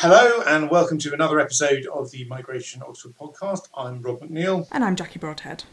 Hello 0.00 0.42
and 0.46 0.68
welcome 0.68 0.98
to 0.98 1.14
another 1.14 1.40
episode 1.40 1.86
of 1.86 2.10
the 2.10 2.26
Migration 2.26 2.82
Oxford 2.86 3.14
podcast. 3.18 3.62
I'm 3.74 4.02
Rob 4.02 4.20
McNeil. 4.20 4.68
And 4.70 4.84
I'm 4.84 4.94
Jackie 4.94 5.18
Broadhead. 5.18 5.64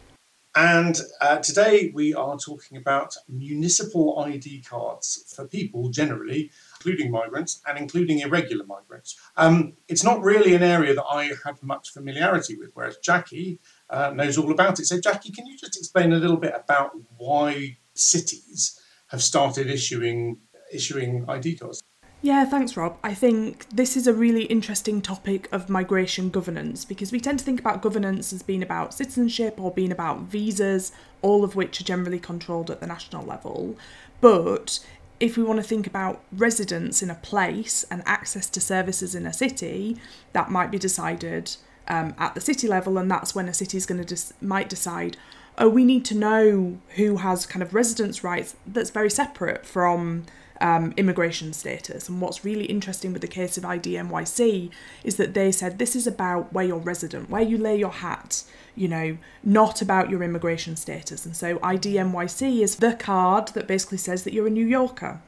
And 0.55 0.97
uh, 1.19 1.39
today 1.39 1.91
we 1.93 2.13
are 2.13 2.37
talking 2.37 2.77
about 2.77 3.17
municipal 3.27 4.17
ID 4.19 4.61
cards 4.61 5.33
for 5.35 5.45
people 5.45 5.89
generally, 5.89 6.51
including 6.77 7.11
migrants 7.11 7.61
and 7.67 7.77
including 7.77 8.19
irregular 8.19 8.65
migrants. 8.65 9.19
Um, 9.35 9.73
it's 9.89 10.05
not 10.05 10.21
really 10.21 10.55
an 10.55 10.63
area 10.63 10.95
that 10.95 11.03
I 11.03 11.31
have 11.43 11.61
much 11.61 11.89
familiarity 11.89 12.55
with, 12.55 12.71
whereas 12.75 12.95
Jackie 12.99 13.59
uh, 13.89 14.11
knows 14.11 14.37
all 14.37 14.51
about 14.51 14.79
it. 14.79 14.85
So, 14.85 15.01
Jackie, 15.01 15.33
can 15.33 15.47
you 15.47 15.57
just 15.57 15.75
explain 15.75 16.13
a 16.13 16.17
little 16.17 16.37
bit 16.37 16.53
about 16.55 16.91
why 17.17 17.75
cities 17.93 18.79
have 19.07 19.21
started 19.21 19.67
issuing 19.67 20.37
issuing 20.71 21.25
ID 21.27 21.57
cards? 21.57 21.83
Yeah, 22.23 22.45
thanks, 22.45 22.77
Rob. 22.77 22.97
I 23.03 23.13
think 23.13 23.67
this 23.69 23.97
is 23.97 24.07
a 24.07 24.13
really 24.13 24.45
interesting 24.45 25.01
topic 25.01 25.49
of 25.51 25.69
migration 25.69 26.29
governance 26.29 26.85
because 26.85 27.11
we 27.11 27.19
tend 27.19 27.39
to 27.39 27.43
think 27.43 27.59
about 27.59 27.81
governance 27.81 28.31
as 28.31 28.41
being 28.41 28.63
about 28.63 28.93
citizenship 28.93 29.59
or 29.59 29.71
being 29.71 29.91
about 29.91 30.21
visas, 30.21 30.93
all 31.21 31.43
of 31.43 31.57
which 31.57 31.81
are 31.81 31.83
generally 31.83 32.19
controlled 32.19 32.71
at 32.71 32.79
the 32.79 32.87
national 32.87 33.25
level. 33.25 33.75
But 34.21 34.79
if 35.19 35.35
we 35.35 35.43
want 35.43 35.57
to 35.59 35.67
think 35.67 35.85
about 35.85 36.21
residence 36.31 37.03
in 37.03 37.09
a 37.09 37.15
place 37.15 37.83
and 37.91 38.01
access 38.05 38.49
to 38.51 38.61
services 38.61 39.15
in 39.15 39.25
a 39.25 39.33
city, 39.33 39.97
that 40.31 40.49
might 40.49 40.71
be 40.71 40.79
decided 40.79 41.57
um, 41.89 42.15
at 42.17 42.35
the 42.35 42.41
city 42.41 42.69
level, 42.69 42.97
and 42.97 43.11
that's 43.11 43.35
when 43.35 43.49
a 43.49 43.53
city 43.53 43.75
is 43.75 43.85
going 43.85 44.01
to 44.01 44.33
might 44.39 44.69
decide. 44.69 45.17
Oh, 45.57 45.67
we 45.67 45.83
need 45.83 46.05
to 46.05 46.15
know 46.15 46.77
who 46.95 47.17
has 47.17 47.45
kind 47.45 47.61
of 47.61 47.73
residence 47.73 48.23
rights 48.23 48.55
that's 48.65 48.91
very 48.91 49.09
separate 49.09 49.65
from 49.65 50.23
um, 50.61 50.93
immigration 50.97 51.53
status. 51.53 52.09
And 52.09 52.21
what's 52.21 52.45
really 52.45 52.65
interesting 52.65 53.13
with 53.13 53.21
the 53.21 53.27
case 53.27 53.57
of 53.57 53.63
IDNYC 53.63 54.69
is 55.03 55.17
that 55.17 55.33
they 55.33 55.51
said 55.51 55.77
this 55.77 55.95
is 55.95 56.07
about 56.07 56.53
where 56.53 56.65
you're 56.65 56.77
resident, 56.77 57.29
where 57.29 57.41
you 57.41 57.57
lay 57.57 57.77
your 57.77 57.91
hat, 57.91 58.43
you 58.75 58.87
know, 58.87 59.17
not 59.43 59.81
about 59.81 60.09
your 60.09 60.23
immigration 60.23 60.75
status. 60.75 61.25
And 61.25 61.35
so 61.35 61.57
IDNYC 61.59 62.61
is 62.61 62.77
the 62.77 62.93
card 62.93 63.49
that 63.49 63.67
basically 63.67 63.97
says 63.97 64.23
that 64.23 64.33
you're 64.33 64.47
a 64.47 64.51
New 64.51 64.65
Yorker. 64.65 65.21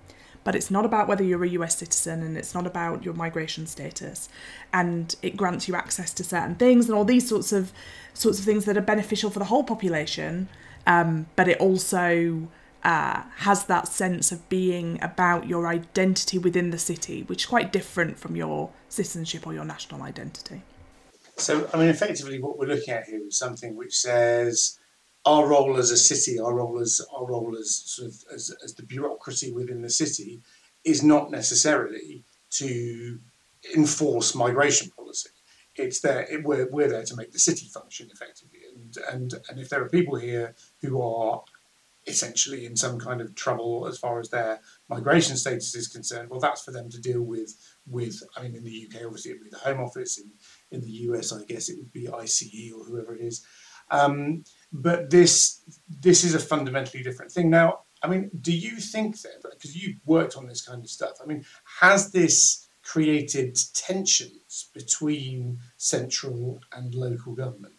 But 0.44 0.56
it's 0.56 0.70
not 0.70 0.86
about 0.86 1.08
whether 1.08 1.23
you're 1.23 1.44
a 1.44 1.50
US 1.50 1.78
citizen 1.80 2.22
and 2.22 2.38
it's 2.38 2.53
not 2.53 2.68
about 2.68 3.03
your 3.03 3.16
migration 3.16 3.66
status. 3.66 4.30
And 4.72 5.16
it 5.23 5.36
grants 5.36 5.68
you 5.68 5.76
access 5.76 6.14
to 6.14 6.23
certain 6.23 6.53
things 6.56 6.86
and 6.86 6.96
all 6.96 7.03
these 7.03 7.28
sorts 7.28 7.52
of 7.52 7.73
sorts 8.14 8.40
of 8.40 8.46
things 8.46 8.66
that 8.66 8.78
are 8.78 8.81
beneficial 8.81 9.31
for 9.31 9.40
the 9.40 9.46
whole 9.46 9.64
population. 9.64 10.48
Um, 10.86 11.26
but 11.36 11.48
it 11.48 11.59
also 11.59 12.48
uh, 12.86 13.23
has 13.38 13.66
that 13.66 13.88
sense 13.88 14.31
of 14.31 14.47
being 14.47 15.00
about 15.02 15.47
your 15.47 15.67
identity 15.67 16.38
within 16.38 16.69
the 16.69 16.78
city, 16.78 17.23
which 17.23 17.41
is 17.44 17.45
quite 17.47 17.73
different 17.73 18.19
from 18.19 18.36
your 18.36 18.69
citizenship 18.89 19.47
or 19.47 19.55
your 19.55 19.66
national 19.66 20.03
identity. 20.03 20.61
So, 21.38 21.67
I 21.73 21.78
mean, 21.78 21.89
effectively, 21.89 22.39
what 22.39 22.59
we're 22.59 22.67
looking 22.67 22.94
at 22.94 23.06
here 23.06 23.25
is 23.25 23.39
something 23.39 23.75
which 23.75 23.95
says 23.97 24.78
our 25.25 25.47
role 25.47 25.78
as 25.78 25.89
a 25.89 25.97
city, 25.97 26.39
our 26.39 26.53
role 26.53 26.80
as 26.80 27.02
our 27.11 27.25
role 27.25 27.58
as 27.58 27.75
sort 27.75 28.09
of 28.09 28.16
as, 28.31 28.56
as 28.63 28.75
the 28.75 28.83
bureaucracy 28.83 29.52
within 29.52 29.81
the 29.81 29.89
city, 29.89 30.41
is 30.83 31.03
not 31.03 31.31
necessarily 31.31 32.23
to 32.52 33.19
enforce 33.75 34.36
migration 34.36 34.91
policy. 34.91 35.31
It's 35.75 36.02
there. 36.02 36.22
It, 36.31 36.44
we're, 36.44 36.69
we're 36.69 36.88
there 36.88 37.03
to 37.03 37.16
make 37.16 37.31
the 37.31 37.39
city 37.39 37.67
function 37.67 38.09
effectively, 38.13 38.59
and 38.75 38.95
and 39.11 39.33
and 39.50 39.59
if 39.59 39.69
there 39.69 39.83
are 39.83 39.89
people 39.89 40.17
here 40.17 40.53
who 40.81 41.02
are 41.02 41.41
essentially 42.08 42.66
in 42.66 42.75
some 42.75 43.00
kind 43.00 43.22
of 43.22 43.36
trouble 43.36 43.88
as 43.88 43.98
far 43.98 44.20
as 44.20 44.30
their 44.30 44.59
migration 44.89 45.36
status 45.38 45.75
is 45.75 45.88
concerned, 45.88 46.30
well, 46.30 46.39
that's 46.39 46.64
for 46.64 46.72
them 46.72 46.89
to 46.89 47.02
deal 47.02 47.22
with. 47.22 47.56
With 47.88 48.22
I 48.36 48.44
mean, 48.44 48.56
in 48.56 48.64
the 48.64 48.88
UK, 48.88 49.06
obviously, 49.06 49.31
it 49.31 49.36
would 49.36 49.45
be 49.45 49.50
the 49.50 49.58
Home 49.58 49.80
Office. 49.80 50.20
In 50.20 50.31
in 50.72 50.81
the 50.81 50.92
US, 51.09 51.31
I 51.34 51.44
guess 51.45 51.70
it 51.70 51.78
would 51.78 51.92
be 51.92 52.08
ICE 52.09 52.72
or 52.75 52.84
whoever 52.84 53.16
it 53.16 53.22
is. 53.22 53.45
Um, 53.92 54.44
but 54.72 55.09
this 55.09 55.62
this 55.89 56.23
is 56.23 56.36
a 56.36 56.39
fundamentally 56.39 57.03
different 57.03 57.31
thing. 57.31 57.50
Now, 57.50 57.81
I 58.02 58.07
mean, 58.07 58.30
do 58.41 58.56
you 58.56 58.78
think 58.78 59.22
that 59.22 59.41
because 59.51 59.75
you've 59.75 59.97
worked 60.06 60.35
on 60.38 60.47
this 60.47 60.66
kind 60.66 60.84
of 60.84 60.90
stuff? 60.90 61.18
I 61.22 61.25
mean, 61.25 61.46
has 61.80 62.12
this 62.12 62.68
created 62.84 63.57
tensions 63.74 64.69
between 64.74 65.59
central 65.78 66.59
and 66.72 66.94
local 66.94 67.34
government? 67.34 67.75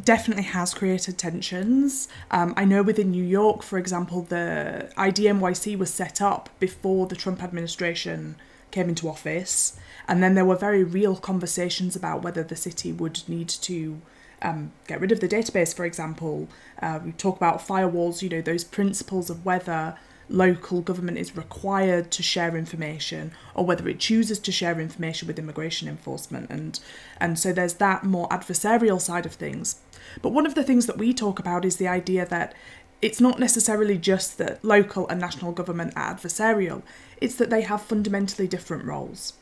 Definitely 0.00 0.44
has 0.44 0.72
created 0.72 1.18
tensions. 1.18 2.08
Um, 2.30 2.54
I 2.56 2.64
know 2.64 2.82
within 2.82 3.10
New 3.10 3.24
York, 3.24 3.62
for 3.62 3.78
example, 3.78 4.22
the 4.22 4.90
IDNYC 4.96 5.76
was 5.76 5.92
set 5.92 6.20
up 6.20 6.48
before 6.58 7.06
the 7.06 7.16
Trump 7.16 7.42
administration 7.42 8.36
came 8.70 8.88
into 8.88 9.08
office, 9.08 9.78
and 10.08 10.22
then 10.22 10.34
there 10.34 10.44
were 10.44 10.56
very 10.56 10.82
real 10.82 11.16
conversations 11.16 11.94
about 11.94 12.22
whether 12.22 12.42
the 12.42 12.56
city 12.56 12.90
would 12.90 13.22
need 13.28 13.48
to 13.48 14.00
um, 14.40 14.72
get 14.86 15.00
rid 15.00 15.12
of 15.12 15.20
the 15.20 15.28
database, 15.28 15.74
for 15.74 15.84
example. 15.84 16.48
Uh, 16.80 16.98
we 17.04 17.12
talk 17.12 17.36
about 17.36 17.66
firewalls, 17.66 18.22
you 18.22 18.28
know, 18.28 18.40
those 18.40 18.64
principles 18.64 19.30
of 19.30 19.44
whether 19.44 19.96
local 20.28 20.80
government 20.80 21.18
is 21.18 21.36
required 21.36 22.10
to 22.12 22.22
share 22.22 22.56
information 22.56 23.32
or 23.54 23.64
whether 23.64 23.88
it 23.88 23.98
chooses 23.98 24.38
to 24.40 24.52
share 24.52 24.80
information 24.80 25.28
with 25.28 25.38
immigration 25.38 25.88
enforcement. 25.88 26.50
And 26.50 26.78
and 27.18 27.38
so 27.38 27.52
there's 27.52 27.74
that 27.74 28.04
more 28.04 28.28
adversarial 28.28 29.00
side 29.00 29.26
of 29.26 29.34
things. 29.34 29.80
But 30.20 30.30
one 30.30 30.46
of 30.46 30.54
the 30.54 30.64
things 30.64 30.86
that 30.86 30.98
we 30.98 31.12
talk 31.12 31.38
about 31.38 31.64
is 31.64 31.76
the 31.76 31.88
idea 31.88 32.26
that 32.26 32.54
it's 33.00 33.20
not 33.20 33.40
necessarily 33.40 33.98
just 33.98 34.38
that 34.38 34.64
local 34.64 35.08
and 35.08 35.20
national 35.20 35.52
government 35.52 35.92
are 35.96 36.14
adversarial. 36.14 36.82
It's 37.20 37.34
that 37.36 37.50
they 37.50 37.62
have 37.62 37.82
fundamentally 37.82 38.46
different 38.46 38.84
roles 38.84 39.34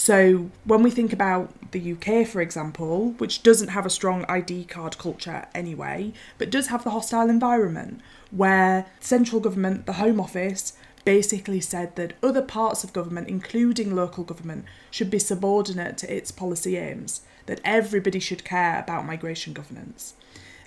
so, 0.00 0.48
when 0.64 0.84
we 0.84 0.92
think 0.92 1.12
about 1.12 1.72
the 1.72 1.92
UK, 1.92 2.24
for 2.24 2.40
example, 2.40 3.14
which 3.18 3.42
doesn't 3.42 3.70
have 3.70 3.84
a 3.84 3.90
strong 3.90 4.24
ID 4.28 4.66
card 4.66 4.96
culture 4.96 5.48
anyway, 5.56 6.12
but 6.38 6.50
does 6.50 6.68
have 6.68 6.84
the 6.84 6.90
hostile 6.90 7.28
environment, 7.28 8.00
where 8.30 8.86
central 9.00 9.40
government, 9.40 9.86
the 9.86 9.94
Home 9.94 10.20
Office, 10.20 10.74
basically 11.04 11.60
said 11.60 11.96
that 11.96 12.12
other 12.22 12.42
parts 12.42 12.84
of 12.84 12.92
government, 12.92 13.26
including 13.26 13.92
local 13.92 14.22
government, 14.22 14.66
should 14.92 15.10
be 15.10 15.18
subordinate 15.18 15.98
to 15.98 16.16
its 16.16 16.30
policy 16.30 16.76
aims, 16.76 17.22
that 17.46 17.60
everybody 17.64 18.20
should 18.20 18.44
care 18.44 18.78
about 18.78 19.04
migration 19.04 19.52
governance. 19.52 20.14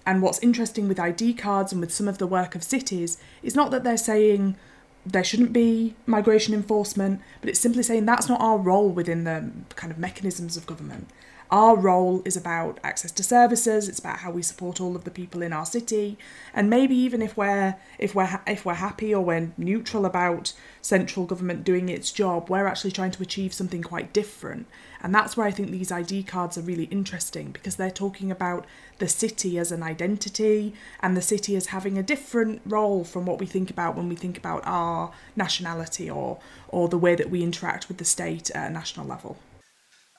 And 0.06 0.22
what's 0.22 0.40
interesting 0.40 0.90
with 0.90 1.00
ID 1.00 1.36
cards 1.36 1.72
and 1.72 1.80
with 1.80 1.94
some 1.94 2.10
of 2.10 2.18
the 2.18 2.28
work 2.28 2.54
of 2.54 2.66
cities 2.66 3.18
is 3.42 3.56
not 3.56 3.72
that 3.72 3.86
they're 3.86 3.96
saying, 3.96 4.58
there 5.06 5.24
shouldn't 5.24 5.54
be 5.54 5.96
migration 6.06 6.54
enforcement, 6.54 7.22
but 7.40 7.50
it's 7.50 7.60
simply 7.60 7.84
saying 7.84 8.06
that's 8.06 8.30
not 8.30 8.40
our 8.42 8.58
role 8.58 8.90
within 8.90 9.24
the 9.24 9.52
kind 9.76 9.92
of 9.92 9.98
mechanisms 9.98 10.58
of 10.58 10.66
government. 10.66 11.08
Our 11.52 11.76
role 11.76 12.22
is 12.24 12.38
about 12.38 12.80
access 12.82 13.12
to 13.12 13.24
services. 13.24 13.90
It's 13.90 14.00
about 14.00 14.20
how 14.20 14.32
we 14.32 14.42
support 14.42 14.80
all 14.80 14.96
of 14.96 15.04
the 15.04 15.12
people 15.12 15.42
in 15.42 15.52
our 15.52 15.66
city, 15.66 16.18
and 16.54 16.70
maybe 16.70 16.96
even 16.96 17.22
if 17.22 17.36
we're 17.36 17.76
if 18.00 18.16
we're 18.16 18.40
if 18.48 18.64
we're 18.64 18.76
happy 18.76 19.14
or 19.14 19.22
we're 19.22 19.52
neutral 19.58 20.06
about 20.06 20.54
central 20.82 21.26
government 21.26 21.66
doing 21.66 21.90
its 21.90 22.14
job, 22.14 22.50
we're 22.50 22.68
actually 22.68 22.94
trying 22.94 23.12
to 23.12 23.22
achieve 23.22 23.54
something 23.54 23.84
quite 23.84 24.14
different. 24.14 24.66
And 25.04 25.14
that's 25.14 25.36
where 25.36 25.46
I 25.46 25.52
think 25.52 25.72
these 25.72 25.92
ID 25.92 26.24
cards 26.24 26.58
are 26.58 26.62
really 26.62 26.86
interesting 26.86 27.52
because 27.52 27.76
they're 27.76 27.92
talking 27.92 28.32
about 28.32 28.66
the 29.00 29.10
city 29.10 29.60
as 29.60 29.74
an 29.74 29.84
identity 29.84 30.74
and 31.02 31.18
the 31.18 31.22
city 31.22 31.58
as 31.58 31.68
having 31.68 31.98
a 31.98 32.04
different 32.04 32.62
role 32.66 33.04
from 33.04 33.26
what 33.26 33.40
we 33.40 33.46
think 33.46 33.70
about 33.70 33.98
when 33.98 34.08
we 34.08 34.16
think 34.16 34.38
about 34.38 34.62
our 34.66 35.12
nationality 35.36 36.10
or 36.10 36.40
or 36.70 36.88
the 36.88 36.98
way 36.98 37.14
that 37.14 37.30
we 37.30 37.44
interact 37.44 37.90
with 37.90 37.98
the 37.98 38.06
state 38.06 38.50
at 38.52 38.70
a 38.70 38.74
national 38.74 39.06
level 39.06 39.36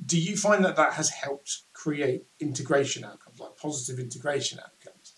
do 0.04 0.18
you 0.18 0.36
find 0.36 0.64
that 0.64 0.76
that 0.76 0.94
has 0.94 1.10
helped 1.10 1.62
create 1.72 2.24
integration 2.40 3.04
outcomes, 3.04 3.38
like 3.38 3.56
positive 3.56 3.98
integration 3.98 4.58
outcomes? 4.58 5.14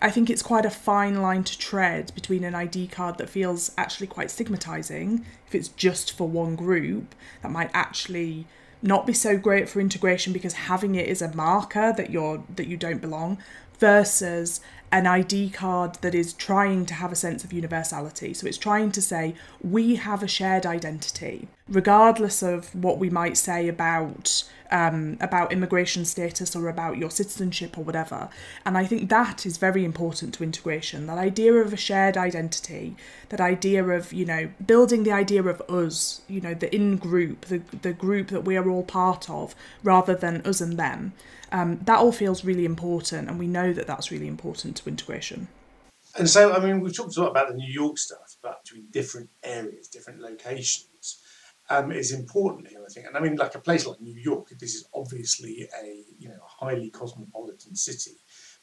I 0.00 0.10
think 0.10 0.28
it's 0.28 0.42
quite 0.42 0.66
a 0.66 0.70
fine 0.70 1.22
line 1.22 1.44
to 1.44 1.56
tread 1.56 2.12
between 2.14 2.42
an 2.42 2.54
ID 2.54 2.88
card 2.88 3.18
that 3.18 3.28
feels 3.28 3.70
actually 3.78 4.08
quite 4.08 4.30
stigmatizing, 4.30 5.24
if 5.46 5.54
it's 5.54 5.68
just 5.68 6.16
for 6.16 6.28
one 6.28 6.56
group, 6.56 7.14
that 7.42 7.52
might 7.52 7.70
actually 7.72 8.46
not 8.82 9.06
be 9.06 9.12
so 9.12 9.38
great 9.38 9.68
for 9.68 9.80
integration 9.80 10.32
because 10.32 10.54
having 10.54 10.96
it 10.96 11.06
is 11.06 11.22
a 11.22 11.32
marker 11.34 11.92
that 11.96 12.10
you're 12.10 12.42
that 12.56 12.66
you 12.66 12.76
don't 12.76 13.00
belong 13.00 13.38
versus 13.78 14.60
an 14.92 15.06
ID 15.06 15.48
card 15.48 15.94
that 16.02 16.14
is 16.14 16.34
trying 16.34 16.84
to 16.84 16.92
have 16.92 17.10
a 17.10 17.16
sense 17.16 17.42
of 17.44 17.52
universality. 17.52 18.34
So 18.34 18.46
it's 18.46 18.58
trying 18.58 18.92
to 18.92 19.00
say 19.00 19.34
we 19.62 19.96
have 19.96 20.22
a 20.22 20.28
shared 20.28 20.66
identity, 20.66 21.48
regardless 21.66 22.42
of 22.42 22.74
what 22.74 22.98
we 22.98 23.08
might 23.08 23.38
say 23.38 23.68
about 23.68 24.44
um, 24.70 25.18
about 25.20 25.52
immigration 25.52 26.04
status 26.04 26.56
or 26.56 26.68
about 26.68 26.96
your 26.96 27.10
citizenship 27.10 27.76
or 27.76 27.84
whatever. 27.84 28.30
And 28.64 28.76
I 28.76 28.86
think 28.86 29.10
that 29.10 29.44
is 29.44 29.58
very 29.58 29.84
important 29.84 30.32
to 30.34 30.44
integration. 30.44 31.06
That 31.06 31.18
idea 31.18 31.54
of 31.54 31.72
a 31.72 31.76
shared 31.76 32.16
identity, 32.16 32.96
that 33.30 33.40
idea 33.40 33.84
of 33.84 34.12
you 34.12 34.26
know 34.26 34.50
building 34.64 35.04
the 35.04 35.12
idea 35.12 35.42
of 35.42 35.62
us, 35.70 36.20
you 36.28 36.42
know 36.42 36.52
the 36.52 36.74
in 36.74 36.98
group, 36.98 37.46
the 37.46 37.62
the 37.80 37.94
group 37.94 38.28
that 38.28 38.44
we 38.44 38.58
are 38.58 38.68
all 38.68 38.84
part 38.84 39.30
of, 39.30 39.54
rather 39.82 40.14
than 40.14 40.42
us 40.42 40.60
and 40.60 40.78
them. 40.78 41.14
Um, 41.52 41.78
that 41.84 41.98
all 41.98 42.12
feels 42.12 42.44
really 42.44 42.64
important, 42.64 43.28
and 43.28 43.38
we 43.38 43.46
know 43.46 43.72
that 43.72 43.86
that's 43.86 44.10
really 44.10 44.26
important 44.26 44.76
to 44.78 44.88
integration. 44.88 45.48
And 46.18 46.28
so, 46.28 46.52
I 46.52 46.58
mean, 46.58 46.80
we've 46.80 46.94
talked 46.94 47.16
a 47.16 47.20
lot 47.20 47.30
about 47.30 47.48
the 47.48 47.54
New 47.54 47.72
York 47.72 47.96
stuff, 47.98 48.36
but 48.42 48.64
between 48.64 48.86
different 48.90 49.30
areas, 49.42 49.88
different 49.88 50.20
locations. 50.20 51.20
um, 51.70 51.92
is 51.92 52.12
important 52.12 52.68
here, 52.68 52.84
I 52.84 52.92
think. 52.92 53.06
And 53.06 53.16
I 53.16 53.20
mean, 53.20 53.36
like 53.36 53.54
a 53.54 53.58
place 53.58 53.86
like 53.86 54.00
New 54.00 54.16
York, 54.16 54.48
this 54.58 54.74
is 54.74 54.88
obviously 54.94 55.68
a 55.82 56.04
you 56.18 56.28
know 56.28 56.40
highly 56.44 56.90
cosmopolitan 56.90 57.74
city. 57.74 58.16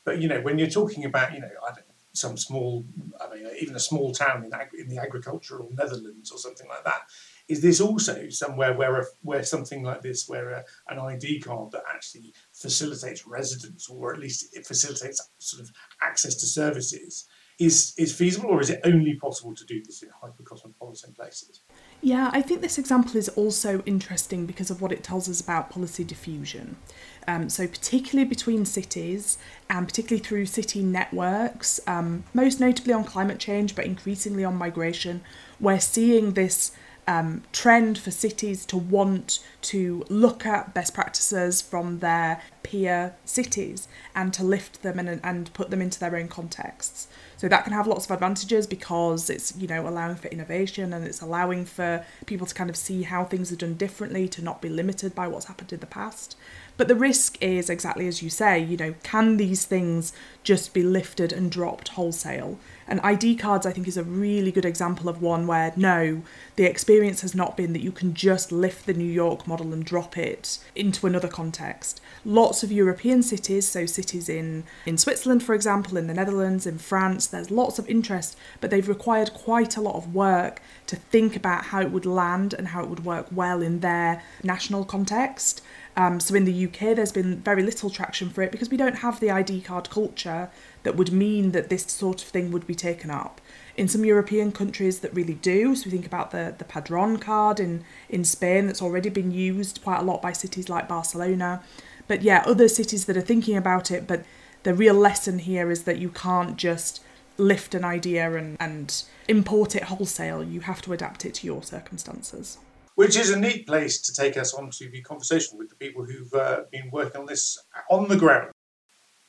But 0.03 0.21
you 0.21 0.27
know, 0.27 0.41
when 0.41 0.59
you're 0.59 0.69
talking 0.69 1.06
about 1.06 1.33
you 1.33 1.39
know, 1.39 1.50
I 1.65 1.74
don't 1.74 1.88
some 2.14 2.38
small, 2.38 2.86
I 3.22 3.34
mean, 3.34 3.48
even 3.62 3.76
a 3.76 3.80
small 3.80 4.12
town 4.12 4.44
in, 4.44 4.54
ag- 4.54 4.74
in 4.78 4.88
the 4.88 4.98
agricultural 4.98 5.70
Netherlands 5.74 6.32
or 6.32 6.38
something 6.38 6.68
like 6.68 6.84
that, 6.84 7.02
is 7.48 7.62
this 7.62 7.82
also 7.82 8.30
somewhere 8.30 8.74
where 8.74 9.02
a, 9.02 9.06
where 9.22 9.44
something 9.44 9.84
like 9.84 10.02
this, 10.02 10.28
where 10.28 10.50
a, 10.50 10.64
an 10.90 11.00
ID 11.00 11.42
card 11.42 11.72
that 11.72 11.84
actually 11.94 12.34
facilitates 12.54 13.28
residence, 13.28 13.90
or 13.90 14.14
at 14.14 14.20
least 14.20 14.56
it 14.56 14.66
facilitates 14.66 15.30
sort 15.40 15.62
of 15.62 15.72
access 16.02 16.36
to 16.36 16.48
services, 16.48 17.28
is 17.60 17.94
is 17.98 18.16
feasible, 18.16 18.50
or 18.50 18.62
is 18.62 18.70
it 18.70 18.80
only 18.86 19.16
possible 19.16 19.54
to 19.54 19.66
do 19.66 19.84
this 19.84 20.02
in 20.02 20.10
hyper 20.10 20.44
cosmopolitan 20.44 21.14
places? 21.14 21.62
Yeah, 22.02 22.30
I 22.32 22.42
think 22.42 22.62
this 22.62 22.78
example 22.78 23.18
is 23.18 23.28
also 23.30 23.84
interesting 23.86 24.46
because 24.46 24.72
of 24.72 24.82
what 24.82 24.94
it 24.94 25.04
tells 25.04 25.28
us 25.28 25.42
about 25.42 25.70
policy 25.70 26.06
diffusion. 26.06 26.78
Um, 27.27 27.50
so, 27.50 27.68
particularly 27.68 28.27
between 28.27 28.66
cities 28.66 29.38
and 29.69 29.88
particularly 29.88 30.24
through 30.24 30.45
city 30.48 30.81
networks, 30.83 31.80
um, 31.86 32.24
most 32.33 32.60
notably 32.60 32.94
on 32.94 33.04
climate 33.04 33.39
change, 33.39 33.75
but 33.75 33.86
increasingly 33.86 34.44
on 34.44 34.56
migration, 34.56 35.21
we're 35.60 35.80
seeing 35.80 36.33
this 36.33 36.71
um, 37.10 37.42
trend 37.51 37.98
for 37.98 38.12
cities 38.12 38.68
to 38.68 38.77
want 38.77 39.44
to 39.62 40.06
look 40.10 40.45
at 40.45 40.75
best 40.75 40.94
practices 40.94 41.60
from 41.60 42.00
their 42.00 42.39
peer 42.62 43.16
cities 43.25 43.88
and 44.13 44.31
to 44.31 44.44
lift 44.44 44.83
them 44.83 45.00
and, 45.00 45.19
and 45.24 45.51
put 45.54 45.72
them 45.72 45.81
into 45.81 46.00
their 46.00 46.15
own 46.15 46.27
contexts. 46.27 47.07
So 47.36 47.48
that 47.48 47.63
can 47.63 47.74
have 47.74 47.88
lots 47.88 48.06
of 48.06 48.12
advantages 48.12 48.68
because 48.68 49.27
it's 49.27 49.57
you 49.57 49.68
know 49.68 49.88
allowing 49.88 50.18
for 50.18 50.27
innovation 50.27 50.94
and 50.94 51.04
it's 51.04 51.19
allowing 51.19 51.65
for 51.65 52.06
people 52.27 52.45
to 52.45 52.54
kind 52.54 52.69
of 52.69 52.75
see 52.75 53.01
how 53.01 53.24
things 53.24 53.51
are 53.51 53.56
done 53.56 53.74
differently 53.74 54.27
to 54.27 54.44
not 54.44 54.62
be 54.62 54.69
limited 54.69 55.15
by 55.15 55.27
what's 55.27 55.45
happened 55.45 55.74
in 55.74 55.80
the 55.80 55.88
past. 55.88 56.38
But 56.80 56.88
the 56.88 56.96
risk 56.96 57.38
is 57.42 57.70
exactly 57.70 58.08
as 58.08 58.24
you 58.24 58.30
say, 58.30 58.58
you 58.58 58.78
know, 58.78 58.96
can 59.04 59.36
these 59.36 59.66
things 59.66 60.14
just 60.44 60.74
be 60.74 60.81
lifted 60.81 61.34
and 61.34 61.52
dropped 61.52 61.90
wholesale? 61.90 62.58
And 62.88 63.02
ID 63.02 63.36
cards, 63.36 63.66
I 63.66 63.74
think, 63.74 63.86
is 63.86 63.98
a 63.98 64.04
really 64.04 64.50
good 64.50 64.64
example 64.64 65.10
of 65.10 65.22
one 65.22 65.46
where 65.46 65.74
no, 65.76 66.22
the 66.56 66.64
experience 66.64 67.20
has 67.20 67.36
not 67.36 67.58
been 67.58 67.74
that 67.74 67.84
you 67.84 67.92
can 67.92 68.14
just 68.14 68.54
lift 68.54 68.86
the 68.86 68.94
New 68.94 69.12
York 69.12 69.46
model 69.46 69.74
and 69.74 69.84
drop 69.84 70.18
it 70.18 70.58
into 70.74 71.06
another 71.06 71.28
context. 71.28 72.00
Lots 72.24 72.64
of 72.64 72.72
European 72.72 73.24
cities, 73.24 73.68
so 73.68 73.86
cities 73.86 74.30
in, 74.30 74.64
in 74.86 74.98
Switzerland, 74.98 75.44
for 75.44 75.54
example, 75.54 75.98
in 75.98 76.08
the 76.08 76.14
Netherlands, 76.14 76.66
in 76.66 76.78
France, 76.78 77.28
there's 77.28 77.52
lots 77.52 77.78
of 77.78 77.90
interest, 77.90 78.38
but 78.62 78.72
they've 78.72 78.88
required 78.88 79.34
quite 79.34 79.75
a 79.75 79.82
lot 79.82 79.96
of 79.96 80.16
work 80.16 80.62
to 80.88 80.96
think 80.96 81.36
about 81.36 81.66
how 81.66 81.82
it 81.82 81.92
would 81.92 82.06
land 82.06 82.54
and 82.54 82.70
how 82.70 82.82
it 82.82 82.90
would 82.90 83.04
work 83.04 83.28
well 83.34 83.62
in 83.62 83.82
their 83.82 84.24
national 84.44 84.86
context. 84.86 85.62
Um, 86.00 86.22
so 86.22 86.34
in 86.34 86.46
the 86.46 86.66
UK, 86.66 86.96
there's 86.96 87.12
been 87.12 87.42
very 87.42 87.62
little 87.62 87.90
traction 87.90 88.30
for 88.30 88.42
it 88.42 88.54
because 88.54 88.69
we 88.69 88.78
don't 88.78 89.00
have 89.00 89.19
the 89.19 89.30
ID 89.31 89.60
card 89.60 89.90
culture 89.90 90.50
that 90.84 90.96
would 90.96 91.12
mean 91.12 91.51
that 91.51 91.68
this 91.68 91.84
sort 91.88 92.22
of 92.24 92.30
thing 92.30 92.51
would 92.51 92.66
be 92.66 92.74
taken 92.74 93.12
up. 93.12 93.42
In 93.75 93.90
some 93.90 94.06
European 94.06 94.54
countries 94.54 95.01
that 95.01 95.13
really 95.13 95.34
do, 95.34 95.75
so 95.75 95.88
we 95.88 95.92
think 95.92 96.06
about 96.06 96.31
the, 96.31 96.56
the 96.57 96.63
Padron 96.63 97.18
card 97.18 97.60
in, 97.60 97.84
in 98.07 98.24
Spain 98.24 98.66
that's 98.66 98.81
already 98.81 99.10
been 99.10 99.31
used 99.31 99.84
quite 99.84 100.00
a 100.00 100.04
lot 100.04 100.22
by 100.22 100.31
cities 100.31 100.69
like 100.69 100.88
Barcelona. 100.88 101.62
But 102.07 102.22
yeah, 102.22 102.44
other 102.46 102.69
cities 102.69 103.04
that 103.04 103.18
are 103.18 103.22
thinking 103.22 103.57
about 103.57 103.92
it, 103.92 104.07
but 104.07 104.24
the 104.63 104.74
real 104.74 104.96
lesson 104.96 105.40
here 105.40 105.69
is 105.69 105.84
that 105.84 105.98
you 105.98 106.07
can't 106.07 106.56
just 106.56 107.04
lift 107.38 107.75
an 107.75 107.84
idea 107.84 108.38
and, 108.38 108.56
and 108.62 109.04
import 109.28 109.75
it 109.75 109.84
wholesale. 109.84 110.46
You 110.46 110.62
have 110.62 110.81
to 110.84 110.94
adapt 110.94 111.25
it 111.25 111.34
to 111.36 111.46
your 111.46 111.62
circumstances 111.62 112.57
which 113.00 113.16
is 113.16 113.31
a 113.31 113.40
neat 113.40 113.66
place 113.66 114.01
to 114.01 114.13
take 114.13 114.36
us 114.36 114.54
on 114.54 114.69
to 114.69 114.90
the 114.90 115.01
conversation 115.01 115.57
with 115.57 115.69
the 115.69 115.75
people 115.75 116.04
who've 116.04 116.34
uh, 116.34 116.63
been 116.69 116.90
working 116.92 117.22
on 117.22 117.25
this 117.25 117.57
on 117.90 118.10
the 118.10 118.18
ground. 118.18 118.51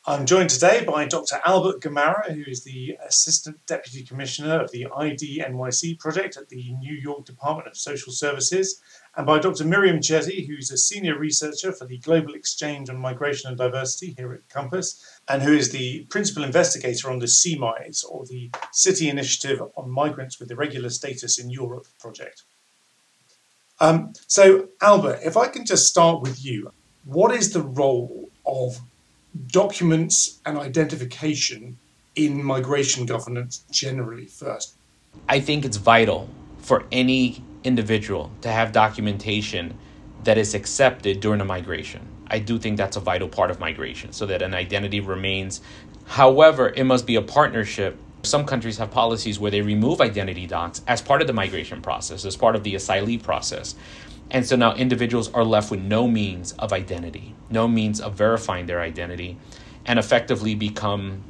I'm 0.06 0.26
joined 0.26 0.50
today 0.50 0.84
by 0.84 1.04
Dr. 1.04 1.40
Albert 1.44 1.80
Gamarra, 1.80 2.32
who 2.32 2.50
is 2.50 2.64
the 2.64 2.98
Assistant 3.06 3.64
Deputy 3.66 4.02
Commissioner 4.02 4.60
of 4.60 4.72
the 4.72 4.88
IDNYC 4.90 6.00
project 6.00 6.36
at 6.36 6.48
the 6.48 6.72
New 6.80 6.96
York 6.96 7.26
Department 7.26 7.68
of 7.68 7.76
Social 7.76 8.12
Services, 8.12 8.82
and 9.16 9.24
by 9.24 9.38
Dr. 9.38 9.62
Myriam 9.62 9.98
Cherti, 9.98 10.48
who's 10.48 10.72
a 10.72 10.76
Senior 10.76 11.16
Researcher 11.16 11.70
for 11.70 11.86
the 11.86 11.98
Global 11.98 12.34
Exchange 12.34 12.90
on 12.90 12.96
Migration 12.98 13.50
and 13.50 13.56
Diversity 13.56 14.16
here 14.18 14.32
at 14.32 14.48
COMPAS, 14.48 15.00
and 15.28 15.42
who 15.42 15.52
is 15.52 15.70
the 15.70 16.06
Principal 16.06 16.42
Investigator 16.42 17.08
on 17.08 17.20
the 17.20 17.28
C-MISE, 17.28 18.02
or 18.02 18.26
the 18.26 18.50
City 18.72 19.08
Initiative 19.08 19.62
on 19.76 19.88
Migrants 19.88 20.40
with 20.40 20.50
Irregular 20.50 20.90
Status 20.90 21.38
in 21.38 21.50
Europe 21.50 21.86
project. 22.00 22.42
Um, 23.80 24.12
so, 24.26 24.68
Albert, 24.82 25.20
if 25.24 25.36
I 25.36 25.48
can 25.48 25.64
just 25.64 25.86
start 25.86 26.20
with 26.20 26.44
you, 26.44 26.70
what 27.04 27.34
is 27.34 27.52
the 27.52 27.62
role 27.62 28.28
of 28.44 28.78
documents 29.46 30.40
and 30.44 30.58
identification 30.58 31.78
in 32.14 32.44
migration 32.44 33.06
governance 33.06 33.64
generally 33.70 34.26
first? 34.26 34.74
I 35.28 35.40
think 35.40 35.64
it's 35.64 35.78
vital 35.78 36.28
for 36.58 36.84
any 36.92 37.42
individual 37.64 38.30
to 38.42 38.50
have 38.50 38.72
documentation 38.72 39.76
that 40.24 40.36
is 40.36 40.54
accepted 40.54 41.20
during 41.20 41.40
a 41.40 41.44
migration. 41.44 42.06
I 42.26 42.38
do 42.38 42.58
think 42.58 42.76
that's 42.76 42.96
a 42.96 43.00
vital 43.00 43.28
part 43.28 43.50
of 43.50 43.58
migration 43.58 44.12
so 44.12 44.26
that 44.26 44.42
an 44.42 44.54
identity 44.54 45.00
remains. 45.00 45.62
However, 46.04 46.68
it 46.76 46.84
must 46.84 47.06
be 47.06 47.16
a 47.16 47.22
partnership 47.22 47.98
some 48.22 48.44
countries 48.44 48.78
have 48.78 48.90
policies 48.90 49.38
where 49.38 49.50
they 49.50 49.62
remove 49.62 50.00
identity 50.00 50.46
docs 50.46 50.82
as 50.86 51.00
part 51.00 51.20
of 51.20 51.26
the 51.26 51.32
migration 51.32 51.80
process, 51.80 52.24
as 52.24 52.36
part 52.36 52.54
of 52.54 52.64
the 52.64 52.74
asylee 52.74 53.22
process. 53.22 53.74
And 54.30 54.46
so 54.46 54.56
now 54.56 54.74
individuals 54.74 55.32
are 55.32 55.44
left 55.44 55.70
with 55.70 55.80
no 55.80 56.06
means 56.06 56.52
of 56.52 56.72
identity, 56.72 57.34
no 57.50 57.66
means 57.66 58.00
of 58.00 58.14
verifying 58.14 58.66
their 58.66 58.80
identity, 58.80 59.38
and 59.86 59.98
effectively 59.98 60.54
become, 60.54 61.24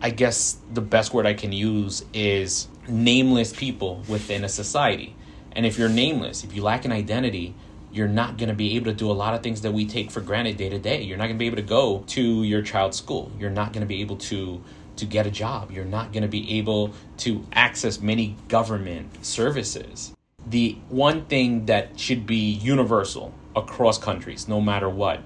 I 0.00 0.10
guess 0.10 0.58
the 0.72 0.80
best 0.80 1.12
word 1.12 1.26
I 1.26 1.34
can 1.34 1.52
use 1.52 2.04
is 2.12 2.68
nameless 2.86 3.52
people 3.52 4.02
within 4.08 4.44
a 4.44 4.48
society. 4.48 5.16
And 5.52 5.66
if 5.66 5.78
you're 5.78 5.88
nameless, 5.88 6.44
if 6.44 6.54
you 6.54 6.62
lack 6.62 6.84
an 6.84 6.92
identity, 6.92 7.54
you're 7.92 8.08
not 8.08 8.36
going 8.36 8.48
to 8.48 8.54
be 8.54 8.76
able 8.76 8.86
to 8.86 8.92
do 8.92 9.10
a 9.10 9.12
lot 9.12 9.34
of 9.34 9.42
things 9.42 9.62
that 9.62 9.72
we 9.72 9.86
take 9.86 10.10
for 10.10 10.20
granted 10.20 10.56
day 10.56 10.68
to 10.68 10.78
day. 10.78 11.02
You're 11.02 11.16
not 11.16 11.24
going 11.24 11.36
to 11.36 11.38
be 11.38 11.46
able 11.46 11.56
to 11.56 11.62
go 11.62 12.04
to 12.08 12.42
your 12.42 12.60
child's 12.60 12.98
school. 12.98 13.30
You're 13.38 13.50
not 13.50 13.72
going 13.72 13.82
to 13.82 13.86
be 13.86 14.00
able 14.00 14.16
to 14.16 14.62
to 14.96 15.06
get 15.06 15.26
a 15.26 15.30
job. 15.30 15.70
You're 15.70 15.84
not 15.84 16.12
going 16.12 16.22
to 16.22 16.28
be 16.28 16.58
able 16.58 16.92
to 17.18 17.44
access 17.52 18.00
many 18.00 18.36
government 18.48 19.24
services. 19.24 20.12
The 20.46 20.78
one 20.88 21.24
thing 21.26 21.66
that 21.66 21.98
should 21.98 22.26
be 22.26 22.36
universal 22.36 23.34
across 23.56 23.98
countries, 23.98 24.48
no 24.48 24.60
matter 24.60 24.88
what, 24.88 25.20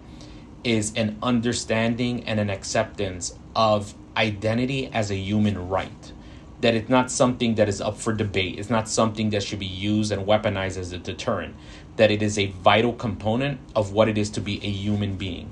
is 0.65 0.93
an 0.95 1.19
understanding 1.23 2.25
and 2.25 2.39
an 2.41 2.51
acceptance 2.51 3.37
of 3.55 3.95
identity 4.17 4.89
as 4.93 5.11
a 5.11 5.17
human 5.17 5.69
right. 5.69 6.13
That 6.61 6.75
it's 6.75 6.89
not 6.89 7.11
something 7.11 7.55
that 7.55 7.69
is 7.69 7.81
up 7.81 7.97
for 7.97 8.13
debate. 8.13 8.59
It's 8.59 8.71
not 8.71 8.89
something 8.89 9.31
that 9.31 9.45
should 9.45 9.61
be 9.61 9.67
used 9.67 10.11
and 10.11 10.27
weaponized 10.27 10.77
as 10.77 10.93
a 10.93 10.99
deterrent. 10.99 11.55
That 11.97 12.11
it 12.11 12.21
is 12.21 12.39
a 12.39 12.47
vital 12.47 12.93
component 12.93 13.61
of 13.77 13.93
what 13.93 14.09
it 14.09 14.19
is 14.19 14.29
to 14.31 14.41
be 14.41 14.57
a 14.57 14.71
human 14.71 15.17
being. 15.17 15.51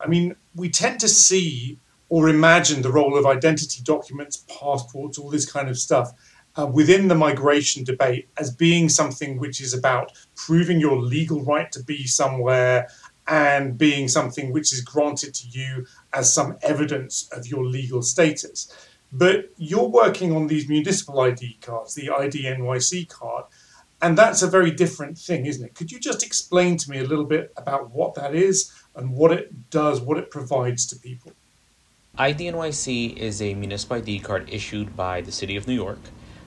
I 0.00 0.08
mean, 0.08 0.36
we 0.54 0.68
tend 0.68 1.00
to 1.00 1.08
see 1.08 1.80
or 2.08 2.28
imagine 2.28 2.82
the 2.82 2.92
role 2.92 3.18
of 3.18 3.26
identity 3.26 3.82
documents, 3.82 4.44
passports, 4.48 5.18
all 5.18 5.30
this 5.30 5.50
kind 5.50 5.68
of 5.68 5.78
stuff 5.78 6.12
uh, 6.58 6.66
within 6.66 7.08
the 7.08 7.14
migration 7.14 7.84
debate 7.84 8.28
as 8.36 8.50
being 8.50 8.88
something 8.88 9.38
which 9.38 9.60
is 9.60 9.74
about 9.74 10.12
proving 10.34 10.80
your 10.80 10.96
legal 10.96 11.42
right 11.44 11.70
to 11.70 11.82
be 11.82 12.06
somewhere 12.06 12.88
and 13.28 13.76
being 13.76 14.08
something 14.08 14.52
which 14.52 14.72
is 14.72 14.80
granted 14.80 15.34
to 15.34 15.46
you 15.48 15.86
as 16.14 16.32
some 16.32 16.56
evidence 16.62 17.28
of 17.32 17.46
your 17.46 17.64
legal 17.64 18.02
status. 18.02 18.72
But 19.12 19.50
you're 19.56 19.88
working 19.88 20.34
on 20.34 20.46
these 20.46 20.68
municipal 20.68 21.20
ID 21.20 21.58
cards, 21.60 21.94
the 21.94 22.10
ID 22.10 22.44
NYC 22.44 23.08
card, 23.08 23.44
and 24.00 24.16
that's 24.16 24.42
a 24.42 24.46
very 24.46 24.70
different 24.70 25.18
thing, 25.18 25.46
isn't 25.46 25.64
it? 25.64 25.74
Could 25.74 25.90
you 25.90 25.98
just 25.98 26.24
explain 26.24 26.76
to 26.78 26.90
me 26.90 26.98
a 26.98 27.04
little 27.04 27.24
bit 27.24 27.52
about 27.56 27.90
what 27.90 28.14
that 28.14 28.34
is 28.34 28.72
and 28.94 29.12
what 29.12 29.32
it 29.32 29.70
does, 29.70 30.00
what 30.00 30.18
it 30.18 30.30
provides 30.30 30.86
to 30.86 30.96
people? 30.96 31.32
IDNYC 32.18 33.16
is 33.16 33.40
a 33.40 33.54
municipal 33.54 33.98
ID 33.98 34.18
card 34.18 34.48
issued 34.50 34.96
by 34.96 35.20
the 35.20 35.30
City 35.30 35.54
of 35.54 35.68
New 35.68 35.74
York. 35.74 36.00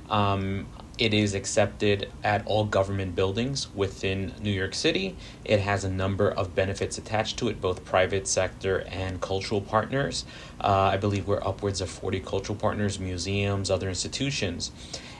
Um, 0.09 0.67
it 0.97 1.13
is 1.13 1.33
accepted 1.33 2.11
at 2.25 2.45
all 2.45 2.65
government 2.65 3.15
buildings 3.15 3.73
within 3.73 4.33
New 4.41 4.51
York 4.51 4.73
City. 4.73 5.15
It 5.45 5.61
has 5.61 5.85
a 5.85 5.89
number 5.89 6.29
of 6.29 6.53
benefits 6.53 6.97
attached 6.97 7.37
to 7.37 7.47
it, 7.47 7.61
both 7.61 7.85
private 7.85 8.27
sector 8.27 8.81
and 8.89 9.21
cultural 9.21 9.61
partners. 9.61 10.25
Uh, 10.59 10.67
I 10.67 10.97
believe 10.97 11.25
we're 11.25 11.41
upwards 11.41 11.79
of 11.79 11.89
40 11.89 12.19
cultural 12.19 12.57
partners, 12.57 12.99
museums, 12.99 13.71
other 13.71 13.87
institutions. 13.87 14.73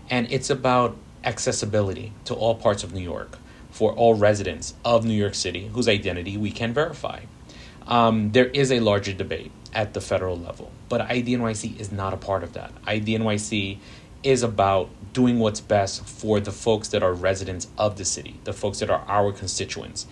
And 0.10 0.30
it's 0.30 0.50
about 0.50 0.98
accessibility 1.24 2.12
to 2.26 2.34
all 2.34 2.56
parts 2.56 2.84
of 2.84 2.94
New 2.94 3.02
York 3.02 3.38
for 3.70 3.94
all 3.94 4.16
residents 4.16 4.74
of 4.84 5.06
New 5.06 5.14
York 5.14 5.36
City 5.36 5.68
whose 5.68 5.88
identity 5.88 6.36
we 6.36 6.52
can 6.52 6.74
verify. 6.74 7.22
Um, 7.88 8.34
there 8.34 8.48
is 8.48 8.70
a 8.72 8.82
larger 8.82 9.14
debate 9.14 9.52
at 9.74 9.94
the 9.94 10.02
federal 10.02 10.38
level. 10.38 10.72
But 10.90 11.08
IDNYC 11.08 11.80
is 11.80 11.92
not 11.92 12.14
a 12.14 12.18
part 12.18 12.44
of 12.44 12.54
that. 12.54 12.72
IDNYC 12.86 13.78
is 14.24 14.44
about 14.44 14.90
doing 15.14 15.40
what's 15.40 15.62
best 15.62 16.06
for 16.06 16.40
the 16.40 16.52
folks 16.52 16.90
that 16.90 17.04
are 17.04 17.14
residents 17.14 17.68
of 17.78 17.98
the 17.98 18.06
city, 18.06 18.40
the 18.44 18.54
folks 18.54 18.80
that 18.80 18.90
are 18.90 19.04
our 19.08 19.32
constituents. 19.32 20.08